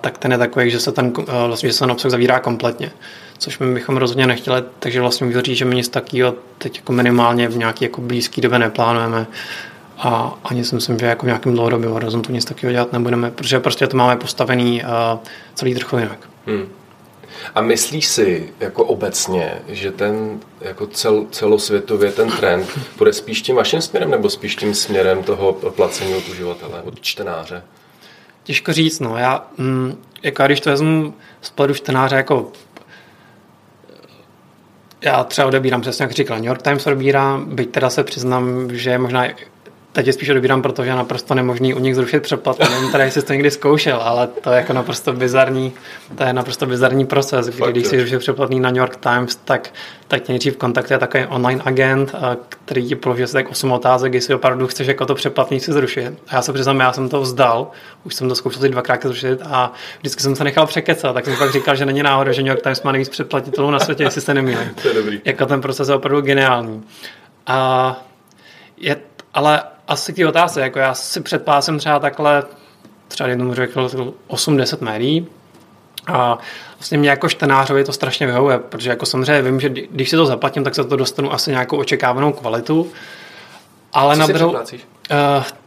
[0.00, 2.90] tak ten je takový, že se ten, uh, vlastně, že se ten obsah zavírá kompletně
[3.38, 6.92] což my bychom rozhodně nechtěli, takže vlastně můžu říct, že my nic takového teď jako
[6.92, 9.26] minimálně v nějaké jako blízké době neplánujeme
[9.98, 13.60] a ani si myslím, že jako v nějakém dlouhodobém horizontu nic takového dělat nebudeme, protože
[13.60, 15.18] prostě to máme postavený uh,
[15.54, 16.18] celý trochu jinak.
[16.46, 16.68] Hmm.
[17.54, 23.56] A myslíš si jako obecně, že ten jako cel, celosvětově ten trend bude spíš tím
[23.56, 27.62] vaším směrem nebo spíš tím směrem toho placení od uživatele, od čtenáře?
[28.44, 29.16] Těžko říct, no.
[29.16, 32.52] Já, mm, jako když to vezmu z pohledu čtenáře jako
[35.04, 38.98] já třeba odebírám přesně, jak říkal, New York Times odebírám, byť teda se přiznám, že
[38.98, 39.24] možná
[39.94, 42.58] teď je spíš odebírám, protože je naprosto nemožný u nich zrušit přeplat.
[42.58, 45.72] Nevím teda, jestli jsi to někdy zkoušel, ale to je jako naprosto bizarní,
[46.14, 49.70] to je naprosto bizarní proces, kdy když si zrušil přeplatný na New York Times, tak,
[50.08, 52.14] tak tě nejdřív kontaktuje takový online agent,
[52.64, 56.12] který ti položí asi tak 8 otázek, jestli opravdu chceš jako to přeplatný si zrušit.
[56.28, 57.70] A já se přiznám, já jsem to vzdal,
[58.04, 61.36] už jsem to zkoušel si dvakrát zrušit a vždycky jsem se nechal překecat, tak jsem
[61.36, 64.20] pak říkal, že není náhoda, že New York Times má nejvíc předplatitelů na světě, jestli
[64.20, 64.74] se nemýlím.
[64.82, 65.20] to je dobrý.
[65.24, 66.82] Jako ten proces je opravdu geniální.
[67.46, 68.00] A
[68.76, 68.96] je,
[69.34, 72.42] ale asi k té otázce, jako já si předpásem třeba takhle,
[73.08, 73.88] třeba jednou řekl
[74.28, 75.26] 8-10 médií,
[76.06, 76.38] a
[76.78, 80.26] vlastně mě jako čtenářovi to strašně vyhovuje, protože jako samozřejmě vím, že když si to
[80.26, 82.92] zaplatím, tak se to dostanu asi nějakou očekávanou kvalitu.
[83.92, 84.58] Ale Co na druhou, uh,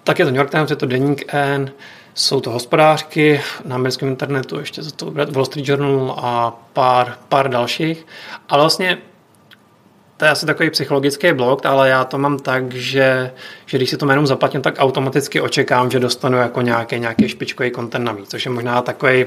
[0.04, 1.72] tak je to New York Times, je to Deník N,
[2.14, 8.06] jsou to hospodářky na americkém internetu, ještě to Wall Street Journal a pár, pár dalších.
[8.50, 8.98] Ale vlastně
[10.18, 13.32] to je asi takový psychologický blok, ale já to mám tak, že,
[13.66, 17.72] že když si to jménem zaplatím, tak automaticky očekám, že dostanu jako nějaký, nějaký špičkový
[17.72, 19.26] content navíc, což je možná takový,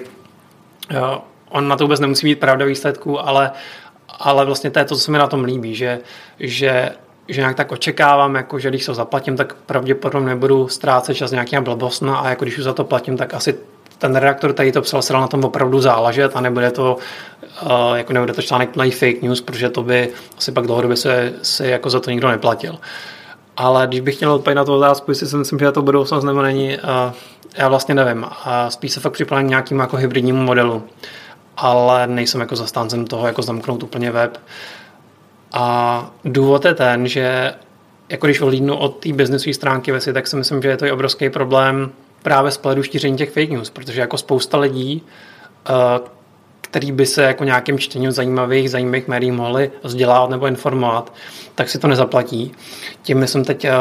[0.90, 3.50] jo, on na to vůbec nemusí mít pravda výsledku, ale,
[4.18, 5.98] ale vlastně to je to, co se mi na tom líbí, že,
[6.38, 6.90] že
[7.28, 11.64] že nějak tak očekávám, jako, že když to zaplatím, tak pravděpodobně nebudu ztrácet čas nějakým
[11.64, 13.54] blbostna a jako když už za to platím, tak asi
[14.00, 16.96] ten redaktor, který to psal, se na tom opravdu záležet a nebude to,
[17.62, 21.32] uh, jako nebude to článek plný fake news, protože to by asi pak dlouhodobě se,
[21.42, 22.78] se jako za to nikdo neplatil.
[23.56, 26.42] Ale když bych chtěl odpovědět na tu otázku, jestli si myslím, že to budoucnost nebo
[26.42, 27.12] není, uh,
[27.56, 28.26] já vlastně nevím.
[28.44, 30.82] A spíš se fakt připravím k nějakým jako hybridnímu modelu.
[31.56, 34.38] Ale nejsem jako zastáncem toho, jako zamknout úplně web.
[35.52, 37.54] A důvod je ten, že
[38.08, 41.30] jako když odlídnu od té biznesové stránky věci, tak si myslím, že je to obrovský
[41.30, 41.92] problém
[42.22, 45.02] právě z pohledu šíření těch fake news, protože jako spousta lidí,
[45.68, 45.72] eh,
[46.60, 51.12] který by se jako nějakým čtením zajímavých, zajímavých médií mohli vzdělávat nebo informovat,
[51.54, 52.52] tak si to nezaplatí.
[53.02, 53.72] Tím myslím teď, eh,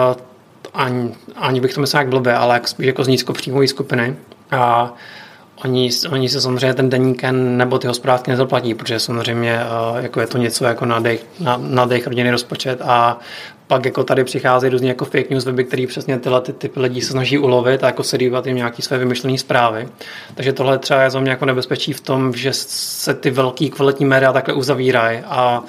[0.73, 4.15] ani, ani bych to myslel jak blbě, ale jak spíš jako z nízkopříjmové skupiny.
[4.51, 4.93] A
[5.63, 9.59] Oni, oni se samozřejmě ten deník nebo ty hospodářky nezaplatí, protože samozřejmě
[9.91, 13.19] uh, jako je to něco jako na dech, na, na dech rodinný rozpočet a
[13.69, 17.01] pak jako tady přicházejí různě jako fake news weby, které přesně tyhle ty typy lidí
[17.01, 19.87] se snaží ulovit a jako se dívat jim nějaké své vymyšlené zprávy.
[20.35, 24.05] Takže tohle třeba je za mě jako nebezpečí v tom, že se ty velký kvalitní
[24.05, 25.63] média takhle uzavírají a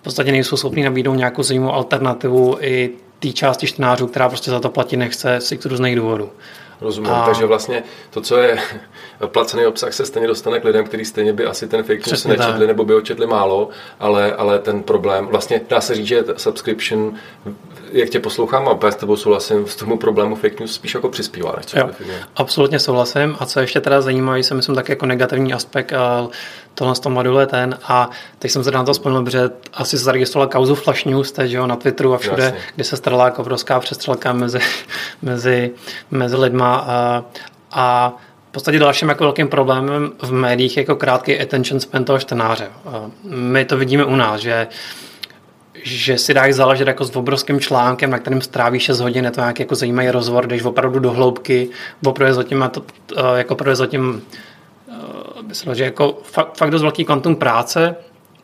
[0.00, 4.60] v podstatě nejsou schopni nabídnout nějakou zajímavou alternativu i té části čtenářů, která prostě za
[4.60, 6.30] to platit nechce z různých důvodů.
[6.80, 7.26] Rozumím, a...
[7.26, 8.58] takže vlastně to, co je
[9.26, 12.58] placený obsah, se stejně dostane k lidem, kteří stejně by asi ten fake news nečetli
[12.58, 12.66] tak.
[12.66, 13.68] nebo by ho četli málo,
[14.00, 17.14] ale, ale ten problém, vlastně dá se říct, že subscription,
[17.94, 21.54] jak tě poslouchám a s tebou souhlasím, v tomu problému fake news spíš jako přispívá,
[21.56, 21.90] než co jo,
[22.36, 23.36] Absolutně souhlasím.
[23.38, 25.92] A co ještě teda zajímavé, se myslím tak jako negativní aspekt
[26.74, 27.78] tohle z toho modulu je ten.
[27.82, 31.52] A teď jsem se na to vzpomněl, protože asi se zaregistroval kauzu Flash News teď,
[31.52, 32.58] jo, na Twitteru a všude, Jasně.
[32.74, 34.58] kde se strala jako obrovská přestřelka mezi,
[35.22, 35.70] mezi,
[36.10, 36.76] mezi lidma.
[36.76, 37.24] A,
[37.72, 38.12] a
[38.48, 42.70] v podstatě dalším jako velkým problémem v médiích je jako krátký attention span toho čtenáře.
[43.24, 44.66] My to vidíme u nás, že
[45.84, 49.40] že si dáš záležet jako s obrovským článkem, na kterém stráví 6 hodin, je to
[49.40, 51.68] nějaký jako zajímavý rozhovor, jdeš opravdu do hloubky,
[52.06, 52.82] opravdu zatím, to,
[53.36, 54.22] jako opravdu zatím
[55.46, 57.96] myslím, že jako fakt, fakt dost velký kvantum práce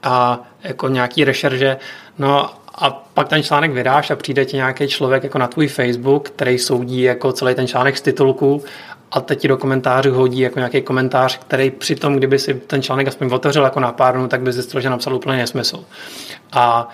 [0.03, 1.77] a jako nějaký rešerže,
[2.19, 6.29] no a pak ten článek vydáš a přijde ti nějaký člověk jako na tvůj Facebook,
[6.29, 8.63] který soudí jako celý ten článek z titulku
[9.13, 13.09] a teď ti do komentářů hodí jako nějaký komentář, který přitom, kdyby si ten článek
[13.09, 15.85] aspoň otevřel jako na pár dnů, tak by zjistil, že napsal úplně nesmysl.
[16.53, 16.89] A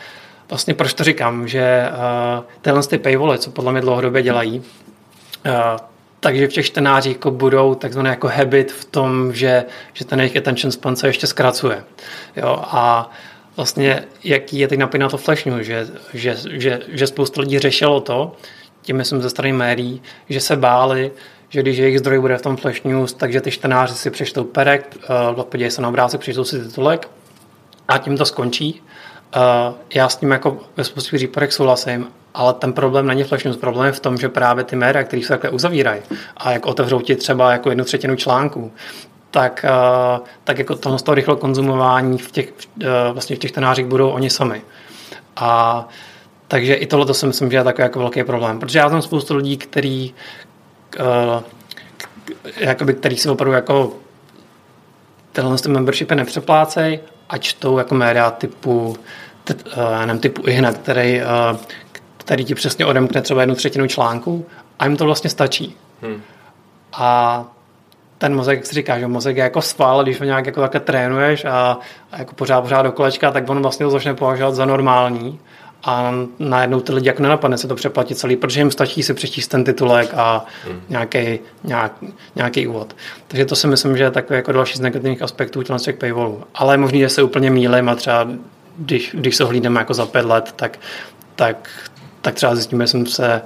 [0.49, 5.53] vlastně proč to říkám, že uh, tyhle ty paywally, co podle mě dlouhodobě dělají, uh,
[6.21, 10.37] takže v těch čtenářích jako budou takzvané jako habit v tom, že, že ten jejich
[10.37, 11.85] attention span se ještě zkracuje.
[12.37, 13.11] Jo, a
[13.57, 17.59] vlastně jaký je teď napět na to flash news, že, že, že, že spoustu lidí
[17.59, 18.37] řešilo to,
[18.83, 21.11] tím myslím ze strany médií, že se báli,
[21.49, 24.97] že když jejich zdroj bude v tom flash news, takže ty čtenáři si přečtou perek,
[25.37, 27.09] uh, podívají se na obrázek, přečtou si titulek
[27.89, 28.83] a tím to skončí.
[29.37, 33.57] Uh, já s tím jako ve spoustě případech souhlasím, ale ten problém není flash.
[33.61, 36.01] Problém je v tom, že právě ty média, které se takhle uzavírají
[36.37, 38.73] a jak otevřou ti třeba jako jednu třetinu článků,
[39.31, 39.65] tak,
[40.19, 43.87] uh, tak jako tohle z toho rychlo konzumování v těch, uh, vlastně v těch tenářích
[43.87, 44.63] budou oni sami.
[45.37, 45.89] A
[46.49, 48.59] takže i tohle to si myslím, že je takový jako velký problém.
[48.59, 50.15] Protože já znám spoustu lidí, který,
[52.57, 53.93] jakoby, který si opravdu jako
[55.33, 58.97] tenhle membershipy nepřeplácej a čtou jako média typu,
[59.51, 61.59] uh, nevím, typu ihned, který, uh,
[62.17, 64.47] který ti přesně odemkne třeba jednu třetinu článku
[64.79, 65.77] a jim to vlastně stačí.
[66.03, 66.23] Hmm.
[66.93, 67.45] A
[68.19, 70.81] ten mozek, jak si říká, že mozek je jako sval, když ho nějak jako takhle
[70.81, 71.79] trénuješ a,
[72.13, 75.41] a jako pořád, pořád do kolečka, tak on vlastně to začne považovat za normální
[75.85, 79.49] a najednou ty lidi jako nenapadne se to přeplatit celý, protože jim stačí si přečíst
[79.49, 80.81] ten titulek a hmm.
[80.89, 81.93] nějaký, nějak,
[82.35, 82.97] nějaký úvod.
[83.29, 86.45] Takže to si myslím, že je takový jako další z negativních aspektů těch paywallů.
[86.55, 88.29] Ale je možný, že se úplně mílim a třeba
[88.79, 90.79] když, když se hlídneme jako za pět let, tak,
[91.37, 91.69] tak,
[92.21, 93.43] tak třeba zjistíme, že jsem se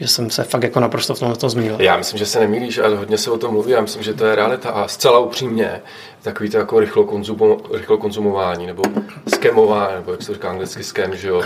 [0.00, 1.76] že jsem se fakt jako naprosto v tomto zmínil.
[1.78, 3.72] Já myslím, že se nemýlíš a hodně se o tom mluví.
[3.72, 5.82] Já myslím, že to je realita a zcela upřímně
[6.22, 8.82] takový to jako rychlo, konzumo, rychlo konzumování nebo
[9.34, 11.42] skemování, nebo jak se říká anglicky skem, že jo,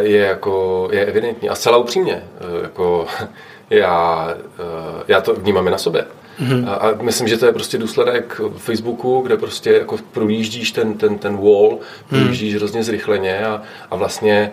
[0.00, 1.48] je, jako, je evidentní.
[1.48, 3.06] A zcela upřímně, eh, jako
[3.70, 6.04] já, eh, já to vnímám i na sobě.
[6.40, 6.68] Mm-hmm.
[6.68, 11.18] A, a myslím, že to je prostě důsledek Facebooku, kde prostě jako projíždíš ten, ten,
[11.18, 11.78] ten wall,
[12.08, 12.58] projíždíš mm.
[12.58, 14.52] hrozně zrychleně a, a vlastně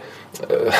[0.49, 0.71] eh,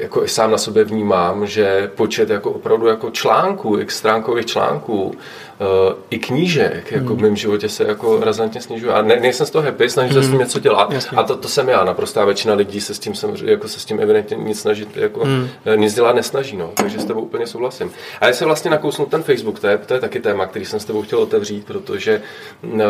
[0.00, 5.14] jako i sám na sobě vnímám, že počet jako opravdu jako článků, x stránkových článků,
[5.62, 7.16] uh, i knížek jako mm.
[7.16, 8.92] v mém životě se jako razantně snižuje.
[8.92, 10.24] A ne, nejsem z toho happy, snažím se mm.
[10.24, 10.92] s tím něco dělat.
[10.92, 11.18] Jasně.
[11.18, 13.84] A to, to jsem já, naprostá většina lidí se s tím, jsem, jako se s
[13.84, 15.48] tím evidentně nic snažit, jako mm.
[15.76, 16.70] nic dělat nesnaží, no.
[16.74, 17.92] takže s tebou úplně souhlasím.
[18.20, 20.80] A já se vlastně nakousnu ten Facebook, to je, to je taky téma, který jsem
[20.80, 22.22] s tebou chtěl otevřít, protože
[22.62, 22.80] uh,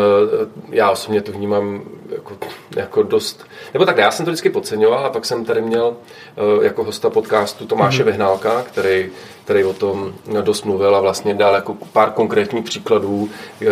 [0.71, 2.37] já osobně to vnímám jako,
[2.75, 5.95] jako dost, nebo tak já jsem to vždycky podceňoval a pak jsem tady měl
[6.57, 8.09] uh, jako hosta podcastu Tomáše mm.
[8.09, 9.09] Vyhnálka, který
[9.43, 13.29] který o tom dost mluvil a vlastně dal jako pár konkrétních příkladů,
[13.61, 13.65] eh,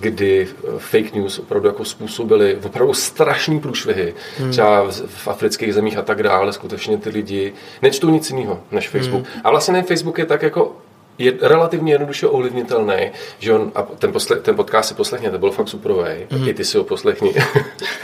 [0.00, 4.50] kdy fake news opravdu jako způsobily opravdu strašný průšvihy, hmm.
[4.50, 9.24] třeba v afrických zemích a tak dále, skutečně ty lidi nečtou nic jiného než Facebook.
[9.24, 9.40] Hmm.
[9.44, 10.72] A vlastně Facebook je tak jako
[11.18, 15.50] je relativně jednoduše ovlivnitelný, že on, a ten, posle, ten podcast si poslechně, to byl
[15.50, 16.48] fakt superový, mm.
[16.48, 17.34] i ty si ho poslechni.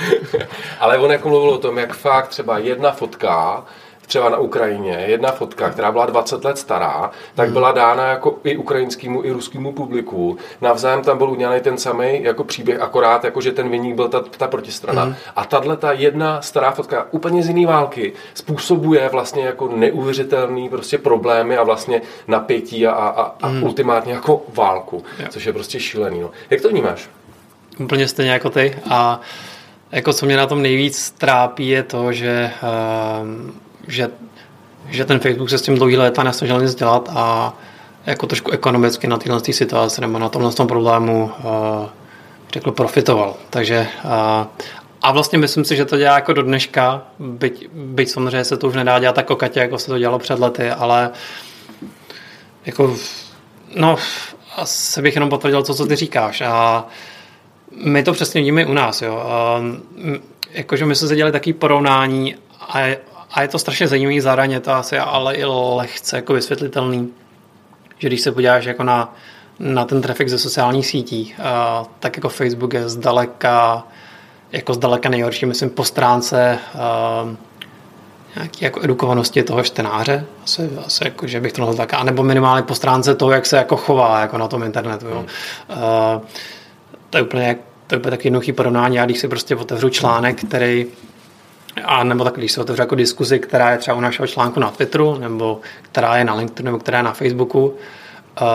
[0.80, 3.64] Ale on jako mluvil o tom, jak fakt třeba jedna fotka
[4.10, 7.54] třeba na Ukrajině, jedna fotka, která byla 20 let stará, tak hmm.
[7.54, 10.38] byla dána jako i ukrajinskému, i ruskému publiku.
[10.60, 14.20] Navzájem tam byl udělaný ten samý jako příběh, akorát jako, že ten vyník byl ta,
[14.20, 15.02] ta protistrana.
[15.02, 15.14] Hmm.
[15.36, 20.98] A tahle ta jedna stará fotka úplně z jiné války způsobuje vlastně jako neuvěřitelný prostě
[20.98, 23.62] problémy a vlastně napětí a, a, a hmm.
[23.62, 25.26] ultimátně jako válku, jo.
[25.30, 26.20] což je prostě šílený.
[26.20, 26.30] No.
[26.50, 27.08] Jak to vnímáš?
[27.78, 29.20] Úplně stejně jako ty a
[29.92, 33.50] jako co mě na tom nejvíc trápí je to, že uh,
[33.90, 34.10] že,
[34.88, 37.54] že ten Facebook se s tím dlouhý léta nesnažil nic dělat a
[38.06, 41.86] jako trošku ekonomicky na téhle situaci nebo na tomhle tom problému uh,
[42.52, 43.34] řekl profitoval.
[43.50, 44.10] Takže uh,
[45.02, 48.68] a vlastně myslím si, že to dělá jako do dneška, byť, byť samozřejmě se to
[48.68, 51.10] už nedá dělat tak kokatě, jako se to dělalo před lety, ale
[52.66, 52.96] jako
[53.76, 53.96] no,
[54.56, 56.40] asi bych jenom potvrdil to, co ty říkáš.
[56.40, 56.86] A
[57.84, 59.02] my to přesně vidíme u nás.
[59.02, 59.16] Jo.
[59.16, 59.60] A,
[60.50, 62.78] jakože my jsme se dělali takové porovnání a
[63.30, 67.08] a je to strašně zajímavý, zároveň je to asi ale i lehce jako vysvětlitelný,
[67.98, 69.14] že když se podíváš jako na,
[69.58, 73.86] na ten trafik ze sociálních sítí, uh, tak jako Facebook je zdaleka
[74.52, 77.30] jako zdaleka nejhorší, myslím, po stránce uh,
[78.36, 82.62] nějaký jako edukovanosti toho čtenáře, asi, asi jako, že bych to nazval tak, anebo minimálně
[82.62, 85.06] po stránce toho, jak se jako chová jako na tom internetu.
[85.06, 85.24] Jo.
[85.68, 86.22] Uh,
[87.10, 87.56] to je úplně,
[87.86, 88.96] to je úplně tak jednoduchý porovnání.
[88.96, 90.86] Já když si prostě otevřu článek, který
[91.84, 94.70] a nebo tak, když se otevře jako diskuzi, která je třeba u našeho článku na
[94.70, 98.46] Twitteru, nebo která je na LinkedInu, nebo která je na Facebooku, uh,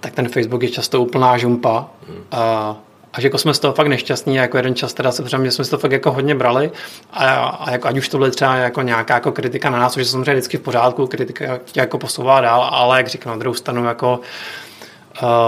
[0.00, 1.86] tak ten Facebook je často úplná žumpa.
[2.08, 2.76] Uh,
[3.12, 5.64] a že jako jsme z toho fakt nešťastní, jako jeden čas teda se třeba, jsme
[5.64, 6.70] si to fakt jako hodně brali
[7.12, 10.00] a, a jako, ať už to bude třeba jako nějaká jako kritika na nás, což
[10.00, 13.54] je samozřejmě vždycky v pořádku, kritika tě jako posouvá dál, ale jak říkám, na druhou
[13.54, 14.24] stranu jako Uh,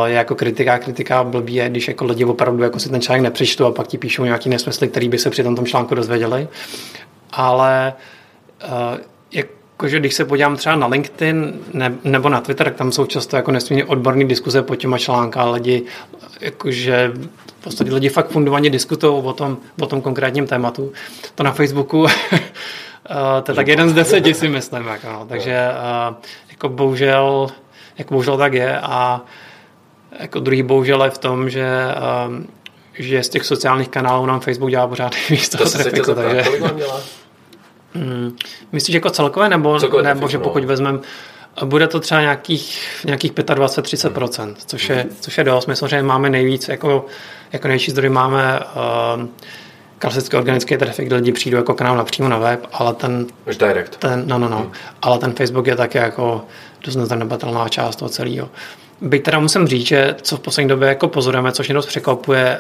[0.05, 3.67] je jako kritika, kritika blbý je, když jako lidi opravdu jako si ten článek nepřečtou
[3.67, 6.49] a pak ti píšou nějaký nesmysly, který by se při tom, článku dozvěděli.
[7.33, 7.93] Ale
[8.65, 8.99] uh,
[9.33, 13.37] jakože když se podívám třeba na LinkedIn ne, nebo na Twitter, tak tam jsou často
[13.37, 15.83] jako nesmírně odborné diskuze po těma článka, lidi
[16.41, 17.13] jakože
[17.61, 20.93] v podstatě lidi fakt fundovaně diskutují o tom, o tom konkrétním tématu.
[21.35, 22.09] To na Facebooku uh,
[23.43, 24.87] to je tak jeden z deseti si myslím.
[24.87, 25.27] Jako, no.
[25.29, 25.69] Takže
[26.11, 26.17] uh,
[26.51, 27.49] jako bohužel,
[27.99, 29.21] jako bohužel tak je a
[30.21, 31.69] jako druhý bohužel je v tom, že
[32.29, 32.47] um,
[32.99, 36.45] že z těch sociálních kanálů nám Facebook dělá pořád víc toho trafiku, takže...
[37.95, 38.37] Hmm,
[38.73, 40.69] myslíš jako celkové, nebo, celkové nebo že pokud no.
[40.69, 40.99] vezmeme
[41.65, 44.55] bude to třeba nějakých, nějakých 25-30%, hmm.
[44.67, 45.67] což, je, což je dost.
[45.67, 47.07] My samozřejmě máme nejvíc, jako,
[47.53, 49.27] jako největší zdroj máme uh,
[49.99, 53.27] klasický organický trafik, kde lidi přijdou jako k nám napřímo na web, ale ten...
[53.47, 53.97] Už direct.
[53.97, 54.59] Ten, no, no, no.
[54.59, 54.73] Hmm.
[55.03, 56.45] Ale ten Facebook je také jako
[56.85, 58.49] dost nezanedbatelná část toho celého.
[59.05, 62.59] Byť teda musím říct, že co v poslední době jako pozorujeme, což mě dost překvapuje,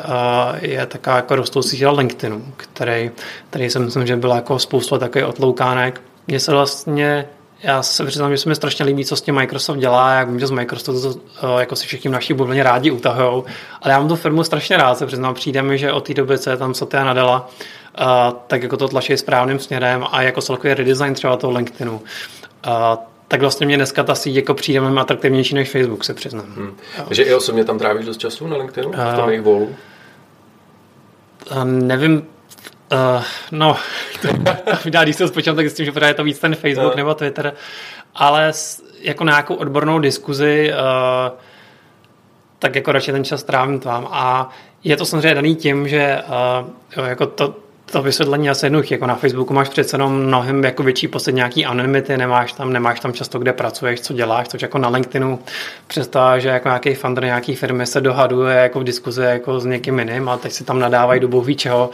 [0.60, 3.10] je taková jako rostoucí síla LinkedInu, který,
[3.50, 6.00] který si myslím, že byla jako spoustu takových otloukánek.
[6.26, 7.26] Mně se vlastně
[7.62, 10.40] já se přiznám, že se mi strašně líbí, co s tím Microsoft dělá, jak vím,
[10.40, 11.20] že z Microsoftu
[11.58, 13.44] jako si všichni naší bublině rádi utahujou,
[13.82, 16.38] ale já mám tu firmu strašně rád, se přiznám, přijde mi, že od té doby,
[16.38, 17.50] co je tam Satya Nadella,
[18.46, 22.02] tak jako to tlačí správným směrem a jako celkový redesign třeba toho LinkedInu.
[23.28, 26.46] Tak vlastně mě dneska ta síť jako přijde mnohem atraktivnější než Facebook, se přiznám.
[26.56, 26.76] Hmm.
[27.08, 29.76] Takže i osobně tam trávíš dost času na LinkedInu, uh, v tom jejich volu?
[31.50, 32.26] Uh, nevím,
[32.92, 33.22] uh,
[33.52, 33.76] no,
[35.02, 36.96] když se spočítám, tak s tím, že je to víc ten Facebook uh.
[36.96, 37.52] nebo Twitter,
[38.14, 38.52] ale
[39.00, 41.38] jako nějakou odbornou diskuzi uh,
[42.58, 44.50] tak jako radši ten čas trávím tam a
[44.84, 46.22] je to samozřejmě daný tím, že
[46.96, 47.54] uh, jako to,
[47.90, 48.94] to vysvětlení asi jednoduché.
[48.94, 53.00] Jako na Facebooku máš přece jenom mnohem jako větší poslední nějaký anonymity, nemáš tam, nemáš
[53.00, 55.38] tam často, kde pracuješ, co děláš, což jako na LinkedInu
[55.86, 59.98] představá, že jako nějaký founder nějaký firmy se dohaduje jako v diskuzi jako s někým
[59.98, 61.90] jiným a teď si tam nadávají do bohu čeho,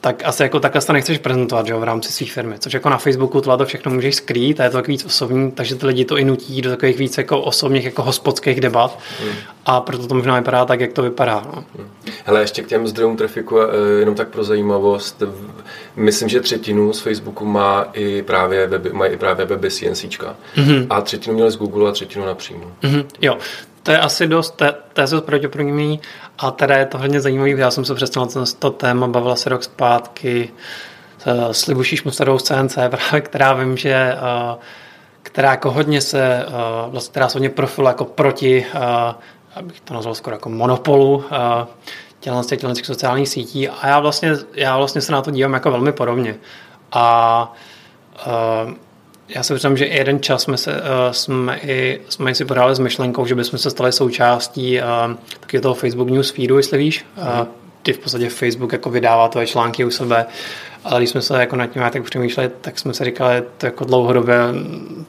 [0.00, 2.54] tak asi jako takhle to nechceš prezentovat že jo, v rámci své firmy.
[2.58, 5.52] Což jako na Facebooku tohle to všechno můžeš skrýt a je to tak víc osobní,
[5.52, 9.32] takže ty lidi to i nutí do takových víc jako osobních, jako hospodských debat hmm.
[9.66, 11.42] a proto to možná vypadá tak, jak to vypadá.
[11.54, 11.64] No.
[11.76, 11.88] Hmm.
[12.24, 13.66] Hele, ještě k těm zdrojům trafiku, eh,
[13.98, 15.22] jenom tak pro zajímavost,
[15.96, 20.04] myslím, že třetinu z Facebooku má i právě weby, mají i právě weby CNC.
[20.04, 20.86] Mm-hmm.
[20.90, 22.72] A třetinu měli z Google a třetinu napřímo.
[22.82, 23.04] Mm-hmm.
[23.20, 23.38] Jo,
[23.82, 26.00] to je asi dost, to, to je dost pravděpodobný
[26.38, 29.48] a teda je to hodně zajímavý, já jsem se přesně na to téma bavila se
[29.48, 30.50] rok zpátky
[31.52, 34.56] s Libuší Šmustarou z CNC, právě, která vím, že eh,
[35.22, 36.50] která jako hodně se, eh,
[36.86, 39.14] vlastně, která se hodně profila jako proti, eh,
[39.54, 41.24] abych to nazval skoro jako monopolu
[42.20, 45.92] těch, těch sociálních sítí a já vlastně, já vlastně se na to dívám jako velmi
[45.92, 46.36] podobně.
[46.92, 47.52] A
[49.34, 52.78] já si myslím, že jeden čas jsme, se, uh, jsme, i, jsme si podali s
[52.78, 57.06] myšlenkou, že bychom se stali součástí uh, taky toho Facebook News feedu, jestli víš.
[57.16, 57.46] Uh,
[57.82, 60.26] ty v podstatě Facebook jako vydává tvoje články u sebe,
[60.84, 63.84] ale když jsme se jako nad tím tak přemýšleli, tak jsme si říkali, to jako
[63.84, 64.36] dlouhodobě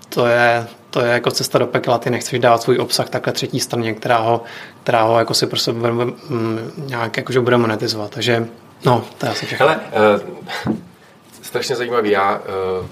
[0.09, 3.59] to je, to je jako cesta do pekla, ty nechceš dávat svůj obsah takhle třetí
[3.59, 4.43] straně, která ho,
[4.83, 8.11] která ho jako si prostě bude, um, nějak jakože bude monetizovat.
[8.11, 8.47] Takže
[8.85, 9.67] no, to je asi všechno.
[9.67, 9.79] Hele,
[10.67, 10.75] uh,
[11.41, 12.09] strašně zajímavý.
[12.09, 12.41] Já
[12.79, 12.85] uh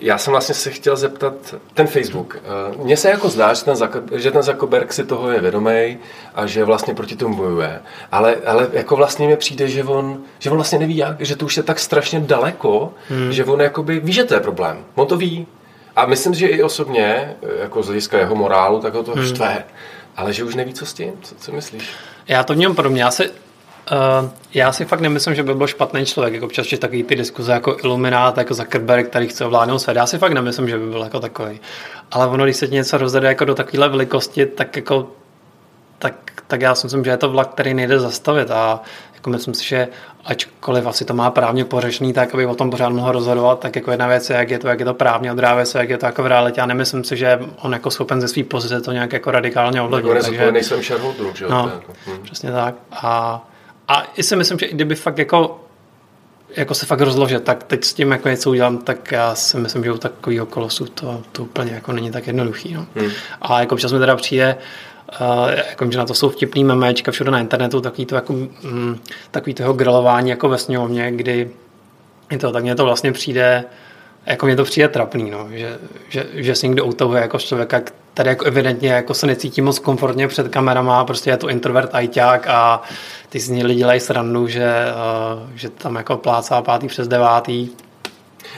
[0.00, 2.36] já jsem vlastně se chtěl zeptat, ten Facebook.
[2.36, 3.76] Eh, mně se jako zdá, že ten,
[4.16, 5.98] že ten Zuckerberg si toho je vědomý
[6.34, 7.80] a že vlastně proti tomu bojuje.
[8.12, 11.44] Ale, ale jako vlastně mi přijde, že on, že on vlastně neví jak, že to
[11.44, 13.32] už je tak strašně daleko, hmm.
[13.32, 14.84] že on jakoby ví, že to je problém.
[14.94, 15.46] On to ví.
[15.96, 19.26] A myslím, že i osobně, jako z hlediska jeho morálu, tak ho to hmm.
[19.26, 19.64] štve.
[20.16, 21.12] Ale že už neví, co s tím.
[21.22, 21.90] Co, co myslíš?
[22.28, 23.02] Já to vnímám podobně.
[23.02, 23.30] Já se
[23.92, 27.52] Uh, já si fakt nemyslím, že by byl špatný člověk, jako občas takový ty diskuze
[27.52, 29.96] jako Illuminát, jako Zuckerberg, který chce ovládnout svět.
[29.96, 31.60] Já si fakt nemyslím, že by byl jako takový.
[32.10, 35.08] Ale ono, když se něco rozjede jako do takovéhle velikosti, tak jako
[35.98, 36.14] tak,
[36.46, 38.80] tak já si myslím, že je to vlak, který nejde zastavit a
[39.14, 39.88] jako myslím si, že
[40.24, 43.90] ačkoliv asi to má právně pořešný, tak aby o tom pořád mohl rozhodovat, tak jako
[43.90, 46.06] jedna věc je, jak je to, jak je to právně, věc je, jak je to
[46.06, 46.60] jako v realitě.
[46.60, 50.24] Já nemyslím si, že on jako schopen ze své pozice to nějak jako radikálně ovlivnit.
[50.24, 50.52] Takže...
[50.52, 51.50] nejsem shareholder, že jo?
[51.50, 52.22] No, jako, hm.
[52.22, 52.74] přesně tak.
[52.92, 53.42] A
[53.90, 55.60] a i si myslím, že i kdyby fakt jako
[56.56, 59.84] jako se fakt rozložit, tak teď s tím jako něco udělám, tak já si myslím,
[59.84, 62.74] že u takového kolosu to, to úplně jako není tak jednoduchý.
[62.74, 62.86] No.
[62.96, 63.10] Hmm.
[63.42, 64.56] A jako občas mi teda přijde,
[65.20, 69.00] uh, jako, že na to jsou vtipný memečka všude na internetu, takový to, jako, mm,
[69.30, 71.50] takový toho grilování jako ve sněmovně, kdy
[72.40, 73.64] to, tak mně to vlastně přijde,
[74.26, 77.80] jako mě to přijde trapný, no, že, že, že si někdo utahuje jako člověka,
[78.14, 82.46] tady jako evidentně jako se necítí moc komfortně před kamerama, prostě je to introvert ajťák
[82.46, 82.82] a
[83.28, 84.70] ty z lidi dělají srandu, že,
[85.42, 87.68] uh, že tam jako plácá pátý přes devátý.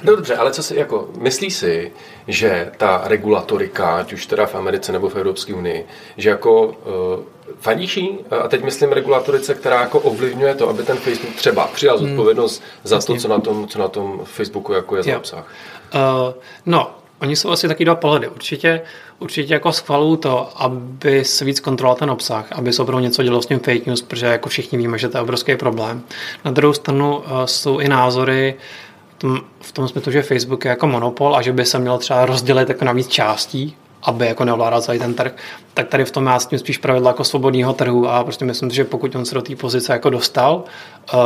[0.03, 1.93] No dobře, ale co si jako, myslí si,
[2.29, 6.73] že ta regulatorika, ať už teda v Americe nebo v Evropské unii, že jako uh,
[7.61, 12.09] fandíší, a teď myslím regulatorice, která jako ovlivňuje to, aby ten Facebook třeba přijal hmm.
[12.09, 12.81] zodpovědnost hmm.
[12.85, 15.47] za to, co na, tom, co na tom Facebooku jako je za obsah.
[15.95, 16.35] Uh,
[16.67, 16.91] no,
[17.23, 18.29] Oni jsou asi taky dva pohledy.
[18.29, 18.83] Určitě,
[19.19, 23.43] určitě jako schvalují to, aby se víc kontroloval ten obsah, aby se opravdu něco dělo
[23.43, 26.03] s tím fake news, protože jako všichni víme, že to je obrovský problém.
[26.45, 28.92] Na druhou stranu uh, jsou i názory v
[29.23, 32.27] tom, v tom smyslu, že Facebook je jako monopol a že by se měl třeba
[32.27, 35.33] rozdělit jako na víc částí, aby jako neovládal celý ten trh,
[35.75, 38.71] tak tady v tom já s tím spíš pravidla jako svobodného trhu a prostě myslím,
[38.71, 40.65] že pokud on se do té pozice jako dostal
[41.15, 41.21] uh,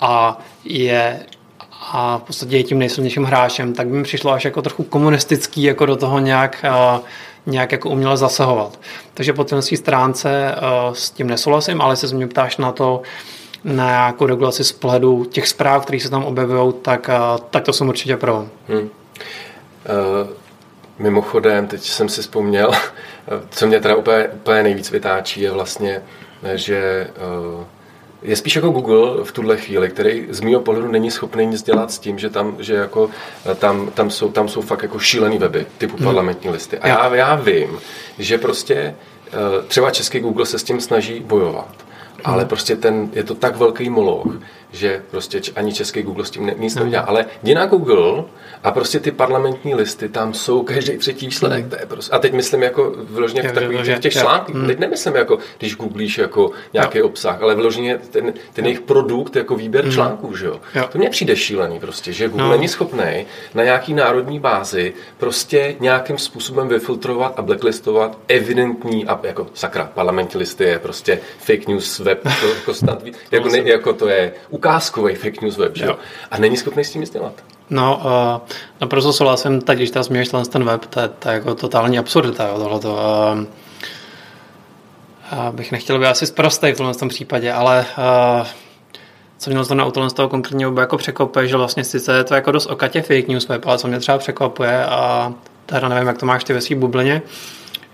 [0.00, 1.20] a je
[1.92, 5.62] a v podstatě je tím nejsilnějším hráčem, tak by mi přišlo až jako trochu komunistický
[5.62, 6.64] jako do toho nějak,
[6.94, 7.00] uh,
[7.46, 8.80] nějak jako uměle zasahovat.
[9.14, 13.02] Takže po té stránce uh, s tím nesouhlasím, ale se mě ptáš na to,
[13.64, 17.72] na nějakou regulaci z pohledu těch zpráv, které se tam objevují, tak, uh, tak to
[17.72, 18.46] jsem určitě pro.
[18.68, 18.78] Hmm.
[18.78, 18.88] Uh,
[20.98, 22.70] mimochodem, teď jsem si vzpomněl,
[23.50, 26.02] co mě teda úplně, úplně nejvíc vytáčí, je vlastně,
[26.54, 27.10] že
[27.56, 27.64] uh,
[28.22, 31.92] je spíš jako Google v tuhle chvíli, který z mého pohledu není schopný nic dělat
[31.92, 33.10] s tím, že tam, že jako,
[33.46, 36.04] eh, tam, tam, jsou, tam jsou fakt jako šílený weby typu hmm.
[36.04, 36.78] parlamentní listy.
[36.78, 37.78] A já, já vím,
[38.18, 39.32] že prostě eh,
[39.68, 41.87] třeba český Google se s tím snaží bojovat.
[42.24, 44.26] Ale prostě ten, je to tak velký moloch,
[44.72, 47.02] že prostě ani český Google s tím ne, nic neudělá.
[47.02, 48.24] Ale jdi na Google
[48.64, 51.64] a prostě ty parlamentní listy tam jsou každý třetí výsledek.
[51.64, 51.70] Mm.
[51.70, 54.54] To je prostě, a teď myslím jako vyloženě v takových těch, těch článkách.
[54.54, 54.66] Mm.
[54.66, 57.06] Teď nemyslím jako, když googlíš jako nějaký jo.
[57.06, 59.92] obsah, ale vyloženě ten, ten jejich produkt jako výběr mm.
[59.92, 60.60] článků, že jo?
[60.74, 60.84] jo.
[60.92, 62.52] To mně přijde šílený prostě, že Google no.
[62.52, 69.46] není schopný na nějaký národní bázi prostě nějakým způsobem vyfiltrovat a blacklistovat evidentní a jako
[69.54, 74.08] sakra, parlamentní listy je prostě fake news web, to, jako, snad, jako, ne, jako to
[74.08, 75.96] je ukázkový fake news web, že jo?
[76.30, 77.32] A není schopný s tím nic dělat.
[77.70, 78.48] No, uh,
[78.80, 82.48] naprosto souhlasím, teď, když tam změníš ten web, to je, to je jako totální absurdita,
[82.48, 82.92] jo, tohleto.
[82.92, 83.44] Uh,
[85.32, 87.86] uh, bych nechtěl být asi zprostej v tomhle tom případě, ale
[88.40, 88.46] uh,
[89.38, 92.52] co mě to na z toho konkrétně jako překvapuje, že vlastně sice je to jako
[92.52, 95.32] dost okatě fake news web, ale co mě třeba překvapuje a
[95.66, 97.22] teda nevím, jak to máš ty ve svý bublině,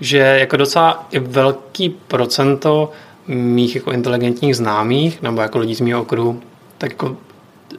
[0.01, 2.91] že jako docela i velký procento
[3.27, 6.41] mých jako inteligentních známých nebo jako lidí z mého okruhu,
[6.79, 7.17] tak jako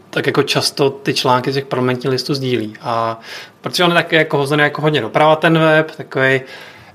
[0.09, 2.73] tak jako často ty články z těch parlamentních listů sdílí.
[2.81, 3.19] A
[3.61, 6.41] protože on je taky jako hozený jako hodně doprava ten web, takový,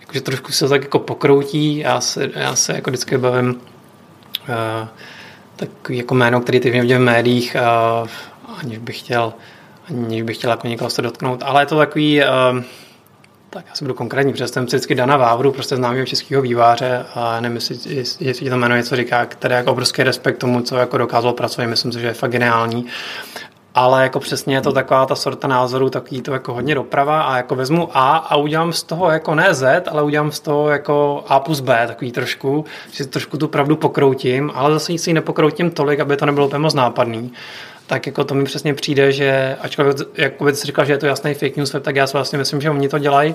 [0.01, 1.79] jakože trošku se tak jako pokroutí.
[1.79, 4.89] Já se, já se jako vždycky bavím uh,
[5.57, 7.57] takový jako jméno, který ty vidím v médiích,
[8.03, 8.09] uh,
[8.61, 9.33] aniž bych chtěl,
[9.89, 12.63] aniž bych chtěl jako někoho se dotknout, ale je to takový, uh,
[13.51, 17.41] tak já se budu konkrétní, protože jsem vždycky Dana Vávru, prostě známého českého výváře a
[17.41, 21.33] nevím, jestli, jestli to jméno něco říká, který jako obrovský respekt tomu, co jako dokázal
[21.33, 22.87] pracovat, myslím si, že je fakt geniální.
[23.75, 27.37] Ale jako přesně je to taková ta sorta názorů, takový to jako hodně doprava a
[27.37, 31.25] jako vezmu A a udělám z toho jako ne Z, ale udělám z toho jako
[31.29, 35.71] A plus B, takový trošku, že trošku tu pravdu pokroutím, ale zase si ji nepokroutím
[35.71, 37.33] tolik, aby to nebylo úplně moc nápadný
[37.91, 41.35] tak jako to mi přesně přijde, že ačkoliv jako jsi říkal, že je to jasný
[41.35, 43.35] fake news web, tak já si vlastně myslím, že oni to dělají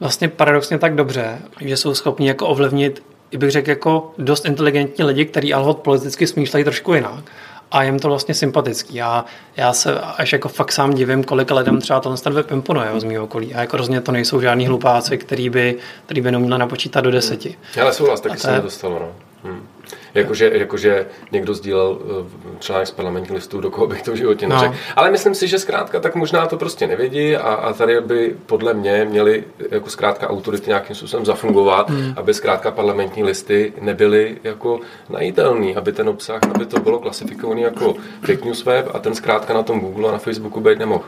[0.00, 5.04] vlastně paradoxně tak dobře, že jsou schopni jako ovlivnit, i bych řekl, jako dost inteligentní
[5.04, 7.24] lidi, kteří ale politicky smýšlejí trošku jinak
[7.70, 9.02] a jim to vlastně sympatický.
[9.02, 9.24] A
[9.56, 13.04] já se až jako fakt sám divím, kolik lidem třeba to ten web imponuje z
[13.04, 13.54] mého okolí.
[13.54, 17.56] A jako rozhodně to nejsou žádní hlupáci, který by, který by neuměli napočítat do deseti.
[17.74, 17.82] Hmm.
[17.82, 18.54] Ale souhlas, taky se je...
[18.54, 18.98] nedostalo.
[18.98, 19.08] No.
[19.44, 19.66] Hmm.
[20.14, 24.48] Jakože, jakože někdo sdílel eh, článek z parlamentních listů, do koho bych to v životě
[24.48, 24.72] neřekl.
[24.72, 24.78] No.
[24.96, 28.74] Ale myslím si, že zkrátka tak možná to prostě nevědí a, a tady by podle
[28.74, 32.12] mě měli jako zkrátka autority nějakým způsobem zafungovat, hmm.
[32.16, 37.94] aby zkrátka parlamentní listy nebyly jako najitelný, aby ten obsah, aby to bylo klasifikovaný jako
[38.20, 41.04] fake news web a ten zkrátka na tom Google a na Facebooku být nemohl.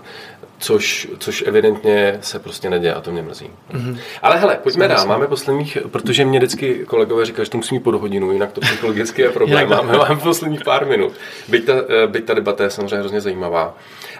[0.59, 3.50] Což, což evidentně se prostě neděje a to mě mrzí.
[3.72, 3.98] Mm-hmm.
[4.22, 5.07] Ale hele, pojďme dál.
[5.07, 8.61] Máme posledních, protože mě vždycky kolegové říkají, že to musí mít pod hodinu, jinak to
[8.61, 9.68] psychologicky je problém.
[9.68, 11.12] Máme, máme posledních pár minut.
[11.49, 13.74] Byť ta, eh, byť ta debata je samozřejmě hrozně zajímavá.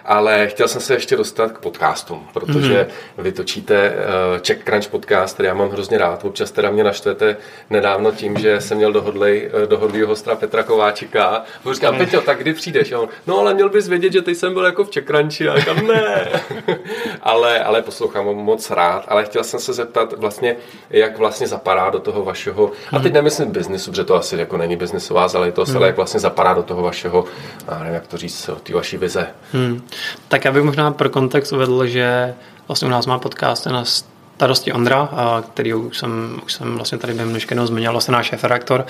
[0.07, 3.23] Ale chtěl jsem se ještě dostat k podcastům, protože mm-hmm.
[3.23, 6.25] vy točíte uh, Czech Crunch podcast, který já mám hrozně rád.
[6.25, 7.37] Občas teda mě naštvete
[7.69, 11.25] nedávno tím, že jsem měl dohodlej, uh, dohodlýho hostra Petra Kováčika.
[11.25, 11.99] A říkám, mm.
[11.99, 12.91] Peťo, tak kdy přijdeš?
[12.91, 15.49] on, no ale měl bys vědět, že ty jsem byl jako v Czech Crunchi.
[15.49, 16.27] A říkám, ne.
[17.21, 19.05] ale, ale poslouchám ho moc rád.
[19.07, 20.55] Ale chtěl jsem se zeptat vlastně,
[20.89, 24.75] jak vlastně zapadá do toho vašeho, a teď nemyslím biznesu, protože to asi jako není
[24.75, 25.77] biznesová záležitost, mm.
[25.77, 27.25] ale jak vlastně zapadá do toho vašeho,
[27.67, 29.27] a nevím, jak to říct, ty vaší vize.
[29.53, 29.81] Mm.
[30.27, 32.35] Tak já bych možná pro kontext uvedl, že
[32.67, 35.09] vlastně u nás má podcast na starosti Ondra,
[35.53, 38.85] který už jsem, už jsem vlastně tady během dneška zmiňoval, vlastně náš šéf-redaktor.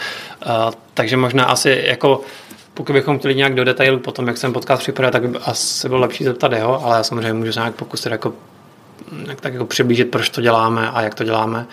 [0.94, 2.22] Takže možná asi jako
[2.78, 6.00] pokud bychom chtěli nějak do detailu potom, jak jsem podcast připravil, tak by asi bylo
[6.00, 8.34] lepší zeptat jeho, ale já samozřejmě můžu se nějak pokusit jako,
[9.28, 11.66] jak tak jako přiblížit, proč to děláme a jak to děláme.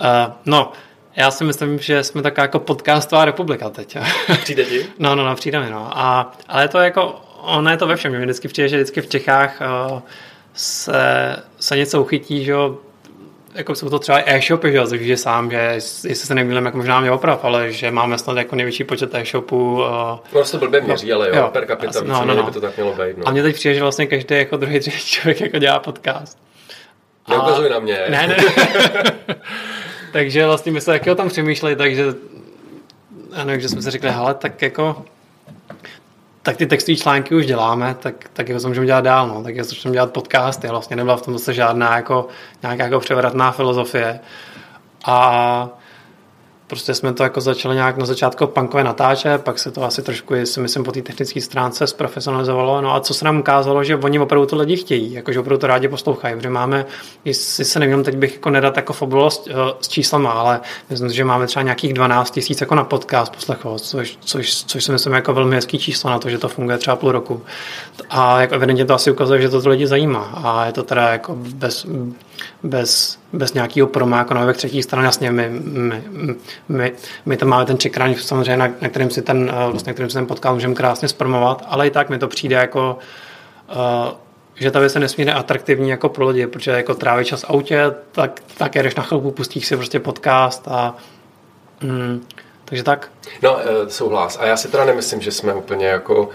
[0.00, 0.72] Uh, no,
[1.16, 3.96] já si myslím, že jsme taková jako podcastová republika teď.
[4.42, 4.86] Přijde ti?
[4.98, 5.90] No, no, no, přijde mi, no.
[5.92, 8.12] A, ale je to jako ono je to ve všem.
[8.12, 9.60] Mě vždycky přijde, že vždycky v Čechách
[9.90, 10.00] uh,
[10.54, 12.54] se, se něco uchytí, že
[13.54, 17.10] jako jsou to třeba e-shopy, že je sám, že jestli se nemýlím, jak možná mě
[17.10, 19.72] oprav, ale že máme snad jako největší počet e-shopů.
[19.72, 22.42] Uh, no se blbě měří, ale jo, jo per capita, no, no, no.
[22.42, 23.18] by to tak mělo být.
[23.18, 23.28] No.
[23.28, 26.38] A mně teď přijde, že vlastně každý jako druhý, třetí člověk jako dělá podcast.
[27.28, 28.00] Neukazuj na mě.
[28.08, 28.36] Ne, ne.
[30.12, 32.04] takže vlastně my jsme taky o tom přemýšleli, takže
[33.32, 35.04] ano, že jsme si řekli, hele, tak jako
[36.48, 39.42] tak ty textové články už děláme, tak, tak jako to můžeme dělat dál, no.
[39.42, 42.28] tak já začneme dělat podcasty, vlastně nebyla v tom zase žádná jako,
[42.62, 44.20] nějaká jako převratná filozofie.
[45.04, 45.68] A
[46.68, 50.34] prostě jsme to jako začali nějak na začátku punkově natáčet, pak se to asi trošku,
[50.44, 52.80] si myslím, po té technické stránce zprofesionalizovalo.
[52.80, 55.66] No a co se nám ukázalo, že oni opravdu to lidi chtějí, jakože opravdu to
[55.66, 56.86] rádi poslouchají, protože máme,
[57.24, 60.60] jestli se nevím, teď bych jako nedat jako fabulost uh, s číslama, ale
[60.90, 64.92] myslím, že máme třeba nějakých 12 tisíc jako na podcast poslechovat, což, což, což si
[64.92, 67.42] myslím jako velmi hezký číslo na to, že to funguje třeba půl roku.
[68.10, 71.08] A jako evidentně to asi ukazuje, že to, to lidi zajímá a je to teda
[71.08, 71.86] jako bez,
[72.62, 73.90] bez, bez nějakého
[74.30, 75.06] na třetí straně.
[75.06, 76.02] Jasně, my, my,
[76.68, 76.92] my,
[77.26, 80.14] my tam máme ten čekrání, samozřejmě, na, na, kterém si ten, eh, vlastně, kterým si
[80.14, 82.98] ten podcast můžeme krásně zpromovat, ale i tak mi to přijde jako
[83.68, 84.12] uh,
[84.60, 87.94] že ta věc je nesmírně atraktivní jako pro lidi, protože jako tráví čas v autě,
[88.12, 90.96] tak, tak jedeš na chvilku, pustíš si prostě podcast a
[91.80, 92.26] mm,
[92.64, 93.10] takže tak.
[93.42, 94.38] No, eh, souhlas.
[94.40, 96.28] A já si teda nemyslím, že jsme úplně jako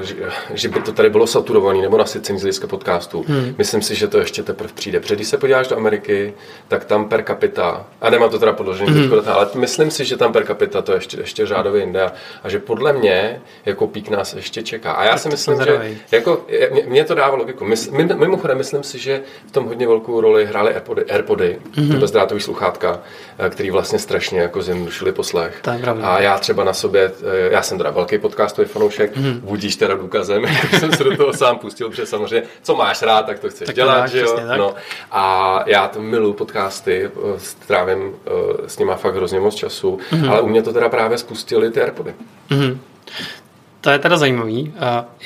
[0.00, 0.16] že,
[0.54, 3.24] že by to tady bylo saturovaný nebo nasycený z hlediska podcastu.
[3.28, 3.54] Hmm.
[3.58, 5.00] Myslím si, že to ještě teprve přijde.
[5.00, 6.34] Protože když se podíváš do Ameriky,
[6.68, 9.20] tak tam per capita, a nemám to teda podložený, hmm.
[9.26, 12.58] ale myslím si, že tam per capita to ještě, ještě řádově jinde a, a že
[12.58, 14.92] podle mě jako pík nás ještě čeká.
[14.92, 17.64] A já tak si myslím, že jako, mě, mě to dává logiku.
[17.64, 22.00] Mys, mimochodem, myslím si, že v tom hodně velkou roli hrály Airpody, Airpody hmm.
[22.00, 23.00] bezdrátový sluchátka,
[23.38, 25.60] eh, který vlastně strašně jako zjednodušili poslech.
[26.02, 28.85] A já třeba na sobě, eh, já jsem teda velký podcastový fanoušek,
[29.16, 29.40] hmm.
[29.40, 33.26] budíš teda důkazem, jak jsem se do toho sám pustil, protože samozřejmě, co máš rád,
[33.26, 34.40] tak to chceš tak dělat, že jo?
[34.58, 34.74] No.
[35.12, 38.14] A já to miluji podcasty, eh, strávím
[38.66, 40.30] s nima fakt hrozně moc času, hmm.
[40.30, 42.14] ale u mě to teda právě spustili ty Airpody.
[42.48, 42.80] Hmm.
[43.86, 44.74] To je teda zajímavý.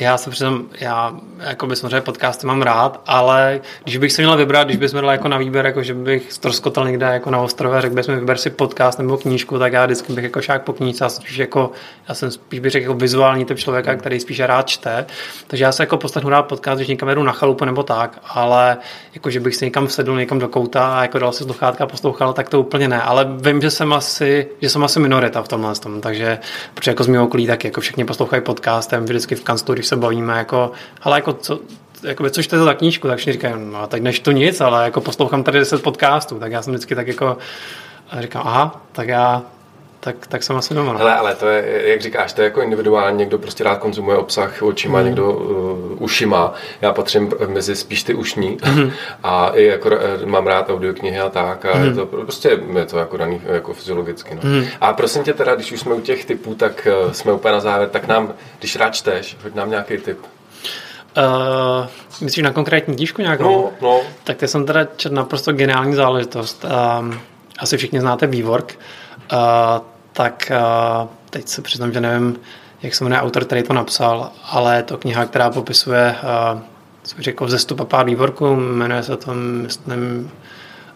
[0.01, 4.37] Já se přitom, já jako by samozřejmě podcasty mám rád, ale když bych se měl
[4.37, 7.81] vybrat, když bychom dali jako na výběr, jako že bych ztroskotal někde jako na ostrově,
[7.81, 11.05] řekl bychom vyber si podcast nebo knížku, tak já vždycky bych jako šák po knížce,
[11.05, 11.71] já spíš jako,
[12.09, 15.07] já jsem spíš bych řekl jako vizuální typ člověka, který spíš rád čte,
[15.47, 18.77] takže já se jako poslechnu rád podcast, když někam jedu na chalupu nebo tak, ale
[19.15, 21.87] jako, že bych si někam vsedl někam do kouta a jako dal si sluchátka a
[21.87, 25.49] poslouchal, tak to úplně ne, ale vím, že jsem asi, že jsem asi minorita v
[25.49, 26.39] tomhle tom, takže
[26.75, 29.97] protože jako z mého okolí tak jako všichni poslouchají podcastem, vždycky v kanclu, když se
[29.97, 30.73] bavíme, jako,
[31.03, 31.61] ale jako co,
[32.03, 34.85] jako, což to je za knížku, tak všichni říkají, no tak než to nic, ale
[34.85, 37.39] jako poslouchám tady 10 podcastů, tak já jsem vždycky tak jako
[38.21, 39.43] říkám, aha, tak já
[40.01, 40.93] tak, tak jsem asi doma.
[40.93, 40.99] No.
[40.99, 44.63] Hele, ale to je, jak říkáš, to je jako individuální, někdo prostě rád konzumuje obsah
[44.63, 45.05] očima, mm.
[45.05, 46.55] někdo uh, ušima.
[46.81, 48.91] Já patřím mezi spíš ty ušní mm.
[49.23, 51.85] a i jako eh, mám rád audioknihy a tak a mm.
[51.85, 54.35] je to prostě je to jako daný jako fyziologicky.
[54.35, 54.41] No.
[54.43, 54.65] Mm.
[54.81, 57.61] A prosím tě teda, když už jsme u těch typů, tak uh, jsme úplně na
[57.61, 60.19] závěr, tak nám, když rád čteš, hoď nám nějaký typ.
[60.19, 61.87] Uh,
[62.21, 63.45] myslíš na konkrétní knížku nějakou?
[63.45, 64.01] No, no.
[64.25, 66.65] Tak to jsem teda četl naprosto geniální záležitost.
[66.65, 67.15] Uh,
[67.59, 68.75] asi všichni znáte Vývork.
[68.75, 68.83] Uh,
[70.13, 70.53] tak
[71.03, 72.37] uh, teď se přiznám, že nevím,
[72.83, 76.17] jak se jmenuje autor, který to napsal, ale je to kniha, která popisuje,
[76.55, 76.61] uh,
[77.03, 80.31] co bych řekl, zestup a pár vývorku, jmenuje se to, myslím,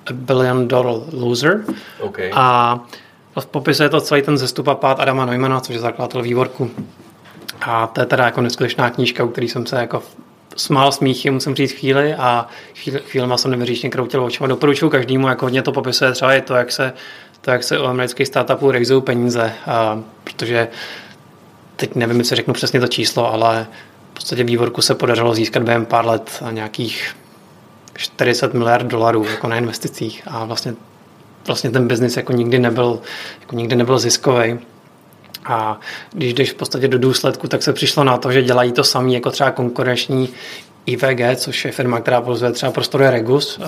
[0.07, 1.65] A Billion Dollar Loser.
[2.01, 2.31] Okay.
[2.35, 2.79] A
[3.51, 6.71] popisuje to celý ten zestup a pád Adama Neumana, což je zakladatel vývorku.
[7.61, 10.03] A to je teda jako neskutečná knížka, u který jsem se jako
[10.57, 14.47] smál smíchy, musím říct chvíli a chvíli, chvíli jsem nevěříčně kroutil očima.
[14.47, 16.93] Doporučuji každému, jako hodně to popisuje třeba i to, jak se,
[17.45, 20.69] to, jak se u amerických startupů rejzou peníze, a, protože
[21.77, 23.67] teď nevím, jestli řeknu přesně to číslo, ale
[24.11, 27.17] v podstatě vývorku se podařilo získat během pár let nějakých
[27.95, 30.75] 40 miliard dolarů jako na investicích a vlastně,
[31.47, 33.01] vlastně ten biznis jako nikdy nebyl,
[33.41, 34.59] jako nikdy nebyl ziskový.
[35.45, 35.81] A
[36.13, 39.15] když jdeš v podstatě do důsledku, tak se přišlo na to, že dělají to samý
[39.15, 40.29] jako třeba konkurenční
[40.87, 43.61] IVG, což je firma, která provozuje třeba prostory Regus,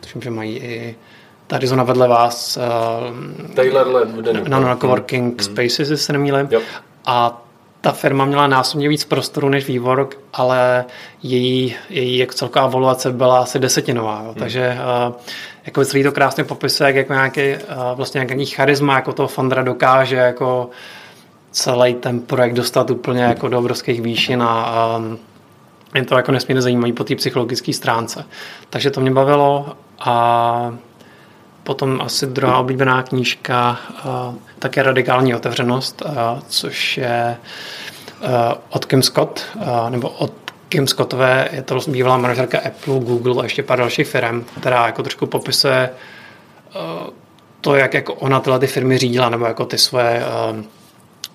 [0.00, 0.96] tuším, že mají i
[1.52, 2.58] Arizona vedle vás.
[3.54, 4.08] Taylor
[4.48, 5.44] na, na Coworking mm.
[5.44, 6.48] Spaces, jestli se nemýlím.
[6.50, 6.62] Yep.
[7.06, 7.42] A
[7.80, 10.84] ta firma měla násobně víc prostoru než vývork, ale
[11.22, 14.20] její, její jako celková valuace byla asi desetinová.
[14.24, 14.30] Jo.
[14.30, 14.34] Hmm.
[14.34, 14.78] Takže
[15.08, 15.14] uh,
[15.66, 17.58] jako celý to krásně popisuje, jak jako nějaký, uh,
[17.94, 20.70] vlastně nějaký charisma jako toho Fandra dokáže jako
[21.50, 25.18] celý ten projekt dostat úplně jako do obrovských výšin a um,
[25.94, 28.24] je to jako nesmírně zajímavý po té psychologické stránce.
[28.70, 30.74] Takže to mě bavilo a
[31.64, 36.12] Potom asi druhá oblíbená knížka, uh, také Radikální otevřenost, uh,
[36.48, 37.36] což je
[38.20, 38.28] uh,
[38.70, 39.46] od Kim Scott,
[39.88, 40.32] nebo od
[40.68, 45.02] Kim Scottové, je to bývalá manažerka Apple, Google a ještě pár dalších firm, která jako
[45.02, 45.90] trošku popisuje
[47.60, 50.22] to, jak jako ona tyhle ty firmy řídila, nebo jako ty svoje,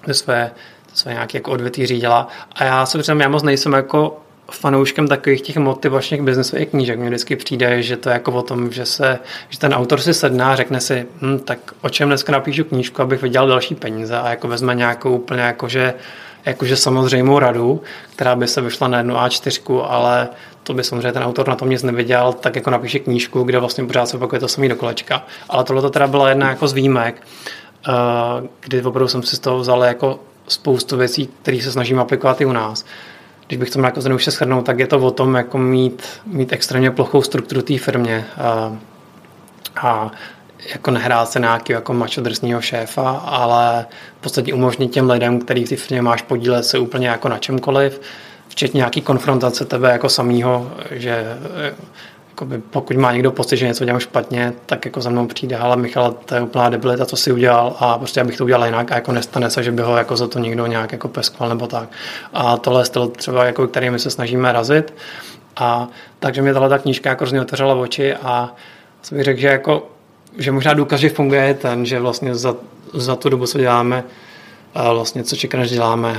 [0.05, 0.51] ty své,
[0.85, 2.27] ty své nějaké jako odvětví řídila.
[2.51, 4.19] A já se přiznám, já moc nejsem jako
[4.51, 6.99] fanouškem takových těch motivačních biznesových knížek.
[6.99, 9.19] Mně vždycky přijde, že to je jako o tom, že, se,
[9.49, 13.01] že ten autor si sedná a řekne si, hm, tak o čem dneska napíšu knížku,
[13.01, 15.93] abych vydělal další peníze a jako vezme nějakou úplně jakože,
[16.45, 17.81] jakože samozřejmou radu,
[18.15, 20.27] která by se vyšla na jednu A4, ale
[20.63, 23.85] to by samozřejmě ten autor na tom nic neviděl, tak jako napíše knížku, kde vlastně
[23.85, 25.25] pořád se opakuje to samý do kolečka.
[25.49, 27.21] Ale tohle to teda byla jedna jako z výjimek,
[27.87, 27.91] eh,
[28.59, 32.45] kdy opravdu jsem si z toho vzal jako spoustu věcí, které se snažím aplikovat i
[32.45, 32.85] u nás
[33.47, 36.53] když bych to měl jako zjednoduše shrnout, tak je to o tom jako mít, mít
[36.53, 38.77] extrémně plochou strukturu té firmě a,
[39.81, 40.11] a
[40.73, 43.85] jako nehrát se nějaký jako mačodrsního šéfa, ale
[44.19, 47.37] v podstatě umožnit těm lidem, který v té firmě máš podílet se úplně jako na
[47.37, 48.01] čemkoliv,
[48.47, 51.37] včetně nějaký konfrontace tebe jako samýho, že
[52.37, 55.77] jakoby, pokud má někdo pocit, že něco dělám špatně, tak jako za mnou přijde, ale
[55.77, 58.95] Michal, to je úplná debilita, co si udělal a prostě abych to udělal jinak a
[58.95, 61.89] jako nestane se, že by ho jako za to někdo nějak jako peskval nebo tak.
[62.33, 64.93] A tohle je styl třeba, jako, který my se snažíme razit.
[65.55, 65.87] A
[66.19, 68.55] takže mě tahle ta knížka jako hrozně otevřela oči a
[69.01, 69.87] jsem bych řekl, že jako
[70.37, 72.55] že možná důkaz, že funguje je ten, že vlastně za,
[72.93, 74.03] za tu dobu, co děláme,
[74.93, 76.15] vlastně co čekáš děláme,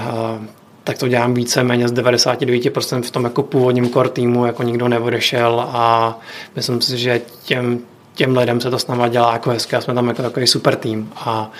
[0.88, 4.88] tak to dělám více méně z 99% v tom jako původním core týmu, jako nikdo
[4.88, 6.18] neodešel a
[6.56, 7.78] myslím si, že těm,
[8.14, 10.76] těm lidem se to s náma dělá jako hezky a jsme tam jako takový super
[10.76, 11.50] tým a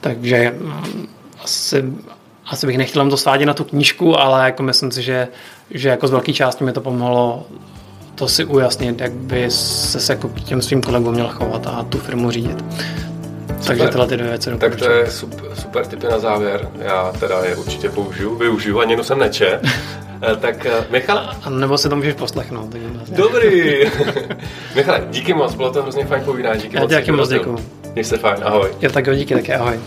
[0.00, 1.08] takže mm,
[1.44, 1.84] asi,
[2.46, 5.28] asi bych nechtěl to svádět na tu knížku, ale jako myslím si, že,
[5.70, 7.46] že jako z velké části mi to pomohlo
[8.14, 11.98] to si ujasnit, jak by se jako k těm svým kolegům měl chovat a tu
[11.98, 12.64] firmu řídit.
[13.66, 16.68] Takže tyhle ty dvě věci Tak to je super, super typy na závěr.
[16.78, 19.60] Já teda je určitě použiju, využiju, ani jsem neče.
[20.22, 21.30] Eh, tak eh, Michal...
[21.42, 22.72] A nebo si to můžeš poslechnout.
[22.72, 23.80] Tak Dobrý.
[24.74, 26.62] Michale, díky moc, bylo to hrozně fajn povídání.
[26.62, 26.90] Díky Já moc.
[26.96, 27.58] Díky moc děkuju.
[27.92, 28.70] Měj se fajn, ahoj.
[28.80, 29.80] Jo, tak jo, díky, taky ahoj.